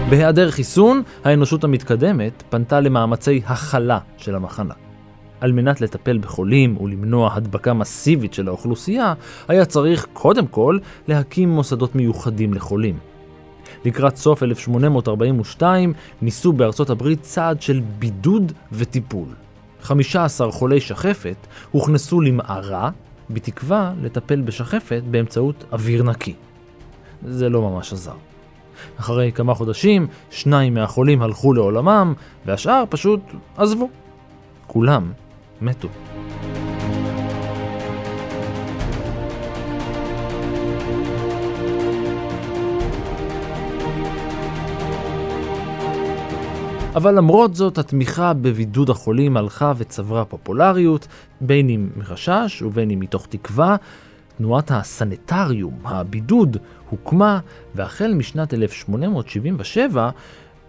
בהיעדר 0.09 0.51
חיסון, 0.51 1.03
האנושות 1.23 1.63
המתקדמת 1.63 2.43
פנתה 2.49 2.79
למאמצי 2.79 3.41
הכלה 3.45 3.99
של 4.17 4.35
המחלה. 4.35 4.73
על 5.41 5.51
מנת 5.51 5.81
לטפל 5.81 6.17
בחולים 6.17 6.77
ולמנוע 6.81 7.33
הדבקה 7.33 7.73
מסיבית 7.73 8.33
של 8.33 8.47
האוכלוסייה, 8.47 9.13
היה 9.47 9.65
צריך 9.65 10.07
קודם 10.13 10.47
כל 10.47 10.77
להקים 11.07 11.49
מוסדות 11.49 11.95
מיוחדים 11.95 12.53
לחולים. 12.53 12.97
לקראת 13.85 14.17
סוף 14.17 14.43
1842 14.43 15.93
ניסו 16.21 16.53
בארצות 16.53 16.89
הברית 16.89 17.21
צעד 17.21 17.61
של 17.61 17.81
בידוד 17.99 18.51
וטיפול. 18.71 19.27
15 19.81 20.51
חולי 20.51 20.79
שחפת 20.79 21.47
הוכנסו 21.71 22.21
למערה, 22.21 22.89
בתקווה 23.29 23.93
לטפל 24.01 24.41
בשחפת 24.41 25.01
באמצעות 25.11 25.63
אוויר 25.71 26.03
נקי. 26.03 26.33
זה 27.27 27.49
לא 27.49 27.61
ממש 27.61 27.93
עזר. 27.93 28.34
אחרי 28.99 29.31
כמה 29.31 29.53
חודשים, 29.53 30.07
שניים 30.29 30.73
מהחולים 30.73 31.21
הלכו 31.21 31.53
לעולמם, 31.53 32.13
והשאר 32.45 32.83
פשוט 32.89 33.19
עזבו. 33.57 33.89
כולם 34.67 35.11
מתו. 35.61 35.87
אבל 46.95 47.15
למרות 47.15 47.55
זאת, 47.55 47.77
התמיכה 47.77 48.33
בבידוד 48.33 48.89
החולים 48.89 49.37
הלכה 49.37 49.73
וצברה 49.77 50.25
פופולריות, 50.25 51.07
בין 51.41 51.69
אם 51.69 51.89
מחשש 51.95 52.61
ובין 52.61 52.91
אם 52.91 52.99
מתוך 52.99 53.27
תקווה, 53.29 53.75
תנועת 54.37 54.71
הסניטריום, 54.71 55.73
הבידוד, 55.85 56.57
הוקמה, 56.89 57.39
והחל 57.75 58.13
משנת 58.13 58.53
1877 58.53 60.09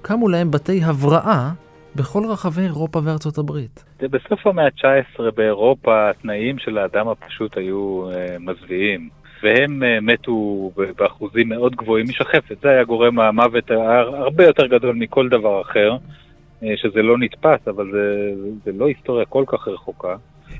קמו 0.03 0.29
להם 0.29 0.51
בתי 0.51 0.81
הבראה 0.85 1.51
בכל 1.97 2.23
רחבי 2.29 2.63
אירופה 2.63 3.01
וארצות 3.05 3.39
הברית. 3.39 3.85
בסוף 4.01 4.47
המאה 4.47 4.65
ה-19 4.65 5.31
באירופה 5.37 6.11
התנאים 6.11 6.59
של 6.59 6.79
האדם 6.79 7.09
הפשוט 7.09 7.57
היו 7.57 8.11
uh, 8.11 8.15
מזוויעים. 8.41 9.09
והם 9.43 9.83
uh, 9.83 10.01
מתו 10.03 10.71
באחוזים 10.97 11.49
מאוד 11.49 11.77
גבוהים 11.77 12.07
משחפת. 12.09 12.57
זה 12.63 12.69
היה 12.69 12.85
גורם 12.85 13.21
המוות 13.21 13.71
הרבה 13.71 14.45
יותר 14.45 14.67
גדול 14.67 14.95
מכל 14.95 15.29
דבר 15.29 15.61
אחר, 15.63 15.97
uh, 15.97 16.67
שזה 16.77 17.03
לא 17.03 17.19
נתפס, 17.19 17.69
אבל 17.69 17.91
זה, 17.93 18.33
זה 18.65 18.73
לא 18.79 18.87
היסטוריה 18.89 19.25
כל 19.25 19.45
כך 19.47 19.69
רחוקה. 19.69 20.17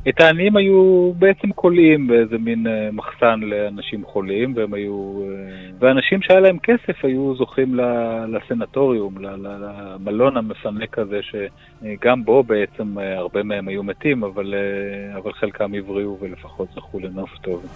את 0.09 0.21
העניים 0.21 0.57
היו 0.57 1.13
בעצם 1.19 1.53
כולאים 1.53 2.07
באיזה 2.07 2.39
מין 2.39 2.67
אה, 2.67 2.89
מחסן 2.93 3.41
לאנשים 3.41 4.05
חולים, 4.05 4.53
והם 4.57 4.75
היו... 4.75 5.23
אה, 5.23 5.71
ואנשים 5.79 6.23
שהיה 6.23 6.41
להם 6.41 6.59
כסף 6.59 7.05
היו 7.05 7.35
זוכים 7.35 7.75
לסנטוריום, 8.29 9.15
למלון 9.19 10.37
המפנק 10.37 10.99
הזה, 10.99 11.21
שגם 11.23 12.25
בו 12.25 12.43
בעצם 12.43 12.99
אה, 12.99 13.19
הרבה 13.19 13.43
מהם 13.43 13.69
היו 13.69 13.83
מתים, 13.83 14.25
אבל, 14.25 14.55
אבל 15.17 15.33
חלקם 15.33 15.75
הבריאו 15.75 16.19
ולפחות 16.21 16.69
זכו 16.75 17.01
לנוף 17.01 17.31
טוב. 17.39 17.67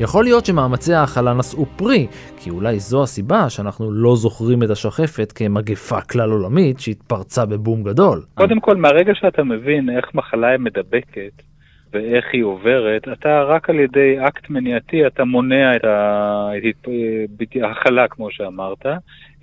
יכול 0.00 0.24
להיות 0.24 0.46
שמאמצי 0.46 0.94
ההכלה 0.94 1.34
נשאו 1.34 1.66
פרי, 1.66 2.06
כי 2.36 2.50
אולי 2.50 2.78
זו 2.78 3.02
הסיבה 3.02 3.50
שאנחנו 3.50 3.92
לא 3.92 4.16
זוכרים 4.16 4.62
את 4.62 4.70
השחפת 4.70 5.32
כמגפה 5.32 6.00
כלל 6.00 6.30
עולמית 6.30 6.80
שהתפרצה 6.80 7.46
בבום 7.46 7.82
גדול. 7.82 8.22
קודם 8.34 8.60
כל, 8.60 8.76
מהרגע 8.76 9.12
שאתה 9.14 9.44
מבין 9.44 9.90
איך 9.96 10.14
מחלה 10.14 10.48
היא 10.48 10.58
מדבקת, 10.58 11.42
ואיך 11.92 12.24
היא 12.32 12.44
עוברת, 12.44 13.08
אתה 13.12 13.42
רק 13.42 13.70
על 13.70 13.80
ידי 13.80 14.16
אקט 14.28 14.50
מניעתי, 14.50 15.06
אתה 15.06 15.24
מונע 15.24 15.76
את 15.76 15.84
ההכלה, 17.62 18.08
כמו 18.08 18.30
שאמרת. 18.30 18.86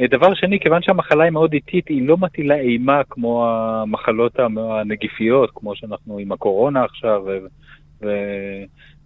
דבר 0.01 0.33
שני, 0.33 0.59
כיוון 0.59 0.81
שהמחלה 0.81 1.23
היא 1.23 1.31
מאוד 1.31 1.53
איטית, 1.53 1.87
היא 1.87 2.07
לא 2.07 2.17
מטילה 2.17 2.55
אימה 2.55 3.01
כמו 3.09 3.47
המחלות 3.47 4.39
הנגיפיות, 4.57 5.49
כמו 5.55 5.75
שאנחנו 5.75 6.17
עם 6.17 6.31
הקורונה 6.31 6.83
עכשיו, 6.83 7.23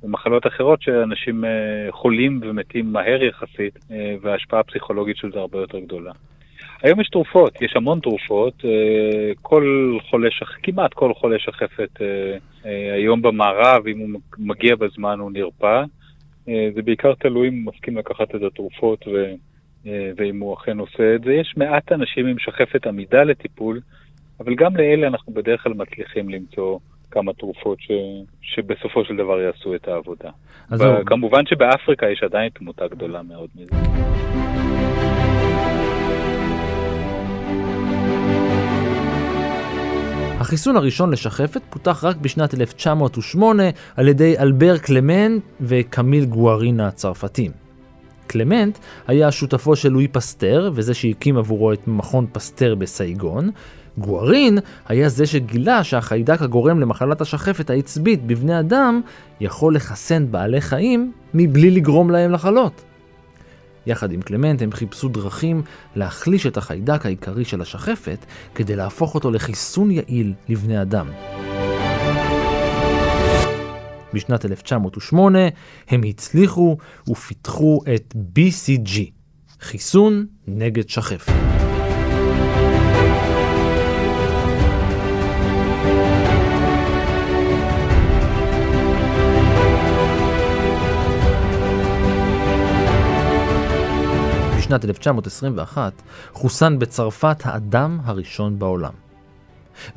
ומחלות 0.03 0.47
אחרות 0.47 0.81
שאנשים 0.81 1.43
חולים 1.89 2.39
ומתים 2.43 2.91
מהר 2.93 3.23
יחסית, 3.23 3.79
וההשפעה 4.21 4.60
הפסיכולוגית 4.60 5.17
של 5.17 5.31
זה 5.31 5.39
הרבה 5.39 5.60
יותר 5.60 5.79
גדולה. 5.79 6.12
היום 6.83 7.01
יש 7.01 7.10
תרופות, 7.10 7.62
יש 7.62 7.73
המון 7.75 7.99
תרופות, 7.99 8.53
כל 9.41 9.97
חולה. 10.10 10.29
כמעט 10.63 10.93
כל 10.93 11.13
חולה 11.13 11.39
שחפת 11.39 11.99
היום 12.93 13.21
במערב, 13.21 13.88
אם 13.88 13.99
הוא 13.99 14.10
מגיע 14.38 14.75
בזמן 14.75 15.19
הוא 15.19 15.31
נרפא. 15.31 15.83
זה 16.45 16.81
בעיקר 16.86 17.13
תלוי 17.13 17.47
אם 17.47 17.63
הוא 17.63 17.73
מסכים 17.73 17.97
לקחת 17.97 18.36
את 18.36 18.41
התרופות 18.41 19.07
ו... 19.07 19.33
ואם 20.17 20.39
הוא 20.39 20.53
אכן 20.53 20.79
עושה 20.79 21.15
את 21.15 21.21
זה. 21.21 21.33
יש 21.33 21.53
מעט 21.57 21.91
אנשים 21.91 22.27
עם 22.27 22.39
שחפת 22.39 22.88
עמידה 22.88 23.23
לטיפול, 23.23 23.79
אבל 24.39 24.55
גם 24.55 24.75
לאלה 24.75 25.07
אנחנו 25.07 25.33
בדרך 25.33 25.63
כלל 25.63 25.73
מצליחים 25.73 26.29
למצוא 26.29 26.79
כמה 27.11 27.33
תרופות 27.33 27.77
ש... 27.79 27.91
שבסופו 28.41 29.05
של 29.05 29.15
דבר 29.15 29.39
יעשו 29.41 29.75
את 29.75 29.87
העבודה. 29.87 30.29
ו... 30.71 31.05
כמובן 31.05 31.45
שבאפריקה 31.45 32.09
יש 32.09 32.23
עדיין 32.23 32.49
תמותה 32.49 32.87
גדולה 32.87 33.21
מאוד 33.21 33.49
מזה. 33.55 33.75
החיסון 40.39 40.75
הראשון 40.75 41.11
לשחפת 41.11 41.61
פותח 41.69 42.03
רק 42.03 42.15
בשנת 42.15 42.53
1908 42.53 43.63
על 43.97 44.07
ידי 44.07 44.37
אלבר 44.39 44.77
קלמט 44.77 45.43
וקמיל 45.61 46.25
גרן 46.25 46.88
הצרפתים. 46.87 47.51
קלמט 48.27 48.77
היה 49.07 49.31
שותפו 49.31 49.75
של 49.75 49.89
לואי 49.89 50.07
פסטר, 50.07 50.71
וזה 50.73 50.93
שהקים 50.93 51.37
עבורו 51.37 51.73
את 51.73 51.87
מכון 51.87 52.27
פסטר 52.31 52.75
בסייגון. 52.75 53.49
גוארין 53.97 54.57
היה 54.88 55.10
זה 55.10 55.25
שגילה 55.25 55.83
שהחיידק 55.83 56.41
הגורם 56.41 56.79
למחלת 56.79 57.21
השחפת 57.21 57.69
העצבית 57.69 58.27
בבני 58.27 58.60
אדם 58.60 59.01
יכול 59.39 59.75
לחסן 59.75 60.31
בעלי 60.31 60.62
חיים 60.62 61.12
מבלי 61.33 61.71
לגרום 61.71 62.10
להם 62.12 62.31
לחלות. 62.31 62.83
יחד 63.88 64.12
עם 64.12 64.21
קלמנט 64.21 64.62
הם 64.62 64.71
חיפשו 64.71 65.10
דרכים 65.10 65.62
להחליש 65.95 66.47
את 66.47 66.57
החיידק 66.57 67.05
העיקרי 67.05 67.45
של 67.45 67.62
השחפת 67.62 68.25
כדי 68.55 68.75
להפוך 68.75 69.15
אותו 69.15 69.31
לחיסון 69.31 69.91
יעיל 69.91 70.33
לבני 70.49 70.81
אדם. 70.81 71.07
בשנת 74.13 74.45
1908 74.45 75.39
הם 75.89 76.01
הצליחו 76.03 76.77
ופיתחו 77.10 77.81
את 77.95 78.15
BCG, 78.36 78.99
חיסון 79.60 80.25
נגד 80.47 80.89
שחפת. 80.89 81.56
בשנת 94.77 94.85
1921 94.85 96.01
חוסן 96.31 96.79
בצרפת 96.79 97.37
האדם 97.45 97.97
הראשון 98.05 98.59
בעולם. 98.59 98.93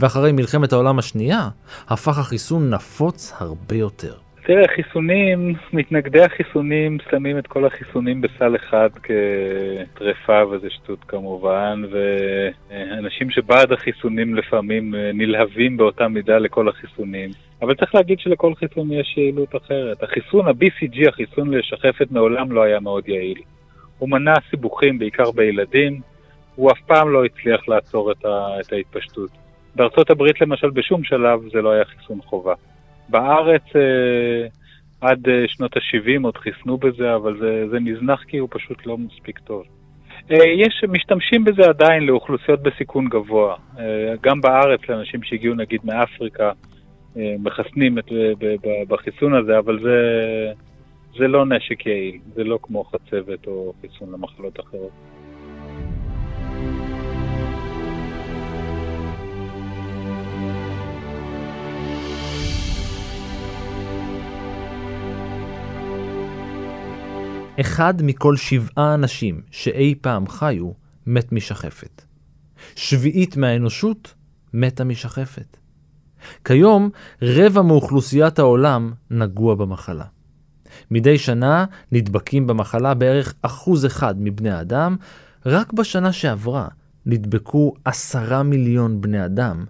ואחרי 0.00 0.32
מלחמת 0.32 0.72
העולם 0.72 0.98
השנייה, 0.98 1.48
הפך 1.88 2.18
החיסון 2.18 2.74
נפוץ 2.74 3.32
הרבה 3.38 3.76
יותר. 3.76 4.14
תראה, 4.46 4.68
חיסונים, 4.76 5.54
מתנגדי 5.72 6.22
החיסונים 6.22 6.98
שמים 7.10 7.38
את 7.38 7.46
כל 7.46 7.66
החיסונים 7.66 8.20
בסל 8.20 8.56
אחד 8.56 8.88
כטרפה 9.02 10.46
וזה 10.50 10.70
שטות 10.70 11.04
כמובן, 11.08 11.82
ואנשים 11.90 13.30
שבעד 13.30 13.72
החיסונים 13.72 14.34
לפעמים 14.34 14.94
נלהבים 15.14 15.76
באותה 15.76 16.08
מידה 16.08 16.38
לכל 16.38 16.68
החיסונים. 16.68 17.30
אבל 17.62 17.74
צריך 17.74 17.94
להגיד 17.94 18.18
שלכל 18.20 18.54
חיסון 18.54 18.92
יש 18.92 19.14
יעילות 19.16 19.56
אחרת. 19.56 20.02
החיסון, 20.02 20.46
ה-BCG, 20.46 21.08
החיסון 21.08 21.54
לשחפת, 21.54 22.10
מעולם 22.10 22.52
לא 22.52 22.62
היה 22.62 22.80
מאוד 22.80 23.08
יעיל. 23.08 23.38
הוא 24.00 24.08
מנע 24.08 24.34
סיבוכים 24.50 24.98
בעיקר 24.98 25.30
בילדים, 25.30 26.00
הוא 26.54 26.70
אף 26.70 26.80
פעם 26.86 27.12
לא 27.12 27.24
הצליח 27.24 27.68
לעצור 27.68 28.12
את, 28.12 28.24
ה, 28.24 28.60
את 28.60 28.72
ההתפשטות. 28.72 29.30
בארצות 29.76 30.10
הברית 30.10 30.40
למשל 30.40 30.70
בשום 30.70 31.04
שלב 31.04 31.40
זה 31.52 31.62
לא 31.62 31.70
היה 31.70 31.84
חיסון 31.84 32.18
חובה. 32.22 32.54
בארץ 33.08 33.62
אה, 33.76 34.48
עד 35.00 35.28
אה, 35.28 35.44
שנות 35.48 35.76
ה-70 35.76 36.24
עוד 36.24 36.36
חיסנו 36.36 36.76
בזה, 36.76 37.14
אבל 37.14 37.38
זה, 37.40 37.68
זה 37.70 37.80
נזנח 37.80 38.24
כי 38.24 38.38
הוא 38.38 38.48
פשוט 38.52 38.86
לא 38.86 38.98
מספיק 38.98 39.38
טוב. 39.38 39.64
אה, 40.30 40.36
יש, 40.56 40.84
משתמשים 40.88 41.44
בזה 41.44 41.62
עדיין 41.68 42.02
לאוכלוסיות 42.02 42.62
בסיכון 42.62 43.08
גבוה. 43.08 43.56
אה, 43.78 44.14
גם 44.22 44.40
בארץ, 44.40 44.80
לאנשים 44.88 45.22
שהגיעו 45.22 45.54
נגיד 45.54 45.80
מאפריקה, 45.84 46.52
אה, 47.16 47.34
מחסנים 47.38 47.98
את, 47.98 48.12
ב, 48.38 48.56
בחיסון 48.88 49.34
הזה, 49.34 49.58
אבל 49.58 49.78
זה, 49.82 49.96
זה 51.18 51.28
לא 51.28 51.46
נשק 51.46 51.86
יעיל, 51.86 52.20
זה 52.34 52.44
לא 52.44 52.58
כמו 52.62 52.84
חצבת 52.84 53.46
או 53.46 53.72
חיסון 53.80 54.12
למחלות 54.12 54.60
אחרות. 54.60 54.90
אחד 67.60 67.94
מכל 68.02 68.36
שבעה 68.36 68.94
אנשים 68.94 69.40
שאי 69.50 69.94
פעם 70.00 70.26
חיו 70.26 70.70
מת 71.06 71.32
משחפת. 71.32 72.02
שביעית 72.76 73.36
מהאנושות 73.36 74.14
מתה 74.54 74.84
משחפת. 74.84 75.56
כיום 76.44 76.90
רבע 77.22 77.62
מאוכלוסיית 77.62 78.38
העולם 78.38 78.92
נגוע 79.10 79.54
במחלה. 79.54 80.04
מדי 80.90 81.18
שנה 81.18 81.64
נדבקים 81.92 82.46
במחלה 82.46 82.94
בערך 82.94 83.34
אחוז 83.42 83.86
אחד 83.86 84.14
מבני 84.18 84.50
האדם, 84.50 84.96
רק 85.46 85.72
בשנה 85.72 86.12
שעברה 86.12 86.68
נדבקו 87.06 87.74
עשרה 87.84 88.42
מיליון 88.42 89.00
בני 89.00 89.24
אדם, 89.24 89.64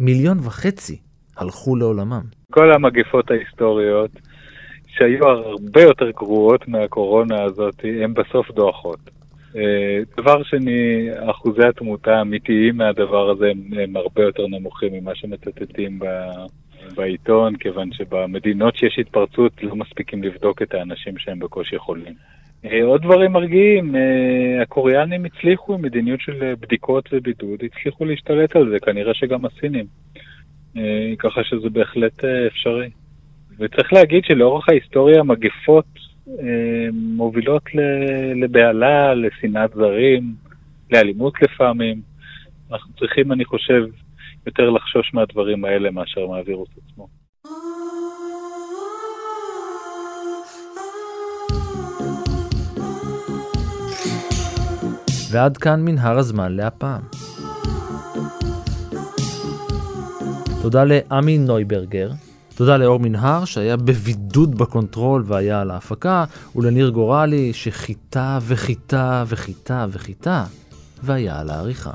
מיליון 0.00 0.38
וחצי 0.38 0.96
הלכו 1.36 1.76
לעולמם. 1.76 2.22
כל 2.52 2.72
המגפות 2.72 3.30
ההיסטוריות 3.30 4.10
שהיו 4.86 5.28
הרבה 5.28 5.82
יותר 5.82 6.10
גרועות 6.10 6.68
מהקורונה 6.68 7.42
הזאת, 7.42 7.74
הן 8.02 8.14
בסוף 8.14 8.50
דועכות. 8.50 9.10
אה, 9.56 9.98
דבר 10.16 10.42
שני, 10.42 11.08
אחוזי 11.30 11.64
התמותה 11.64 12.18
האמיתיים 12.18 12.76
מהדבר 12.76 13.30
הזה 13.30 13.50
הם, 13.50 13.78
הם 13.82 13.96
הרבה 13.96 14.22
יותר 14.22 14.46
נמוכים 14.46 14.92
ממה 14.92 15.14
שמצטטים 15.14 15.98
ב, 15.98 16.04
בעיתון, 16.94 17.56
כיוון 17.56 17.92
שבמדינות 17.92 18.76
שיש 18.76 18.98
התפרצות 18.98 19.62
לא 19.62 19.76
מספיקים 19.76 20.22
לבדוק 20.22 20.62
את 20.62 20.74
האנשים 20.74 21.18
שהם 21.18 21.38
בקושי 21.38 21.78
חולים. 21.78 22.14
אה, 22.64 22.84
עוד 22.84 23.02
דברים 23.02 23.32
מרגיעים, 23.32 23.96
אה, 23.96 24.62
הקוריאנים 24.62 25.24
הצליחו 25.24 25.74
עם 25.74 25.82
מדיניות 25.82 26.20
של 26.20 26.54
בדיקות 26.60 27.08
ובידוד, 27.12 27.60
הצליחו 27.64 28.04
להשתלט 28.04 28.56
על 28.56 28.70
זה, 28.70 28.78
כנראה 28.78 29.14
שגם 29.14 29.40
הסינים. 29.44 29.86
ככה 31.18 31.44
שזה 31.44 31.70
בהחלט 31.70 32.24
אפשרי. 32.24 32.90
וצריך 33.58 33.92
להגיד 33.92 34.24
שלאורך 34.24 34.68
ההיסטוריה 34.68 35.22
מגפות 35.22 35.84
אה, 36.28 36.88
מובילות 36.92 37.62
לבהלה, 38.34 39.14
לשנאת 39.14 39.70
זרים, 39.74 40.34
לאלימות 40.90 41.42
לפעמים. 41.42 42.00
אנחנו 42.72 42.94
צריכים, 42.98 43.32
אני 43.32 43.44
חושב, 43.44 43.86
יותר 44.46 44.70
לחשוש 44.70 45.14
מהדברים 45.14 45.64
האלה 45.64 45.90
מאשר 45.90 46.26
מהווירוס 46.26 46.68
עצמו. 46.86 47.08
ועד 55.32 55.56
כאן 55.56 55.80
מנהר 55.84 56.18
הזמן 56.18 56.52
להפעם. 56.52 57.02
תודה 60.62 60.84
לעמי 60.84 61.38
נויברגר, 61.38 62.10
תודה 62.56 62.76
לאור 62.76 62.98
מנהר 63.00 63.44
שהיה 63.44 63.76
בבידוד 63.76 64.58
בקונטרול 64.58 65.22
והיה 65.26 65.60
על 65.60 65.70
ההפקה, 65.70 66.24
ולניר 66.56 66.88
גורלי 66.88 67.52
שחיטה 67.52 68.38
וחיטה 68.42 69.24
וחיטה 69.26 69.86
וחיטה 69.90 70.44
והיה 71.02 71.40
על 71.40 71.50
העריכה. 71.50 71.90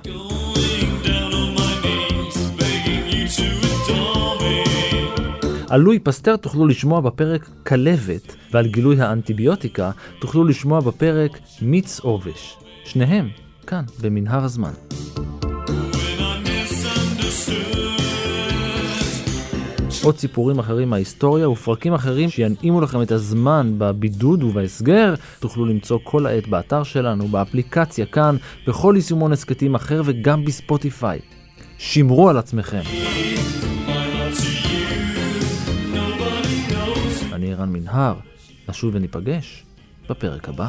על 5.76 5.82
לואי 5.82 6.00
פסטר 6.00 6.36
תוכלו 6.36 6.68
לשמוע 6.68 7.02
בפרק 7.02 7.50
כלבת, 7.68 8.36
ועל 8.52 8.68
גילוי 8.68 9.02
האנטיביוטיקה 9.02 9.92
תוכלו 10.20 10.44
לשמוע 10.44 10.80
בפרק 10.80 11.40
מיץ 11.62 12.00
עובש. 12.00 12.58
שניהם 12.84 13.30
כאן, 13.68 13.84
במנהר 14.02 14.44
הזמן. 14.44 14.72
עוד 20.04 20.18
סיפורים 20.18 20.60
אחרים 20.60 20.90
מההיסטוריה 20.90 21.50
ופרקים 21.50 21.94
אחרים 21.94 22.30
שינעימו 22.30 22.82
לכם 22.82 23.02
את 23.02 23.12
הזמן 23.12 23.72
בבידוד 23.78 24.44
ובהסגר, 24.44 25.14
תוכלו 25.40 25.66
למצוא 25.66 26.00
כל 26.04 26.26
העת 26.26 26.48
באתר 26.48 26.84
שלנו, 26.84 27.28
באפליקציה 27.28 28.06
כאן, 28.06 28.36
בכל 28.68 28.94
יישומון 28.96 29.32
הסכתים 29.32 29.76
אחר 29.76 30.02
וגם 30.06 30.46
בספוטיפיי. 30.46 31.20
שמרו 31.78 32.30
על 32.30 32.38
עצמכם. 32.38 32.82
ערן 37.66 37.74
מנהר. 37.74 38.16
נשוב 38.70 38.96
וניפגש 38.96 39.64
בפרק 40.10 40.50
הבא. 40.50 40.68